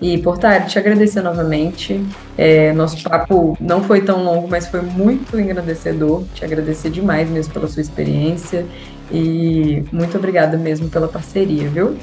E, 0.00 0.16
Portari, 0.18 0.66
te 0.66 0.78
agradecer 0.78 1.20
novamente. 1.20 2.02
É, 2.38 2.72
nosso 2.72 3.02
papo 3.02 3.56
não 3.60 3.82
foi 3.84 4.00
tão 4.00 4.24
longo, 4.24 4.48
mas 4.48 4.66
foi 4.66 4.80
muito 4.80 5.38
engrandecedor. 5.38 6.24
Te 6.34 6.44
agradecer 6.44 6.90
demais 6.90 7.28
mesmo 7.28 7.52
pela 7.52 7.68
sua 7.68 7.82
experiência 7.82 8.64
e 9.12 9.84
muito 9.92 10.16
obrigada 10.16 10.56
mesmo 10.56 10.88
pela 10.88 11.06
parceria, 11.06 11.68
viu? 11.68 11.96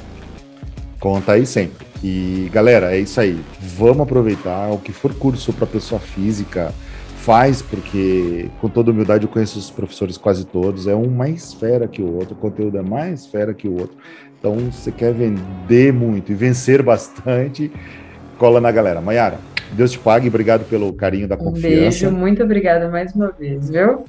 Conta 1.00 1.32
aí 1.32 1.44
sempre. 1.44 1.86
E 2.02 2.48
galera, 2.52 2.94
é 2.94 3.00
isso 3.00 3.20
aí. 3.20 3.40
Vamos 3.60 4.02
aproveitar 4.02 4.70
o 4.70 4.78
que 4.78 4.92
for 4.92 5.12
curso 5.14 5.52
para 5.52 5.66
pessoa 5.66 6.00
física, 6.00 6.72
faz, 7.16 7.60
porque 7.60 8.48
com 8.60 8.68
toda 8.68 8.90
humildade 8.90 9.24
eu 9.24 9.28
conheço 9.28 9.58
os 9.58 9.70
professores 9.70 10.16
quase 10.16 10.46
todos. 10.46 10.86
É 10.86 10.94
um 10.94 11.08
mais 11.08 11.52
fera 11.52 11.88
que 11.88 12.00
o 12.00 12.14
outro, 12.14 12.34
o 12.34 12.38
conteúdo 12.38 12.78
é 12.78 12.82
mais 12.82 13.26
fera 13.26 13.52
que 13.52 13.66
o 13.66 13.78
outro. 13.78 13.96
Então, 14.38 14.56
você 14.70 14.92
quer 14.92 15.12
vender 15.12 15.92
muito 15.92 16.30
e 16.30 16.34
vencer 16.34 16.82
bastante, 16.82 17.72
cola 18.38 18.60
na 18.60 18.70
galera. 18.70 19.00
Maiara, 19.00 19.38
Deus 19.72 19.90
te 19.90 19.98
pague, 19.98 20.28
obrigado 20.28 20.64
pelo 20.68 20.92
carinho 20.92 21.26
da 21.26 21.36
confiança. 21.36 21.56
Um 21.56 21.60
beijo, 21.60 22.10
muito 22.12 22.42
obrigada 22.42 22.88
mais 22.88 23.12
uma 23.14 23.32
vez, 23.32 23.68
viu? 23.68 24.04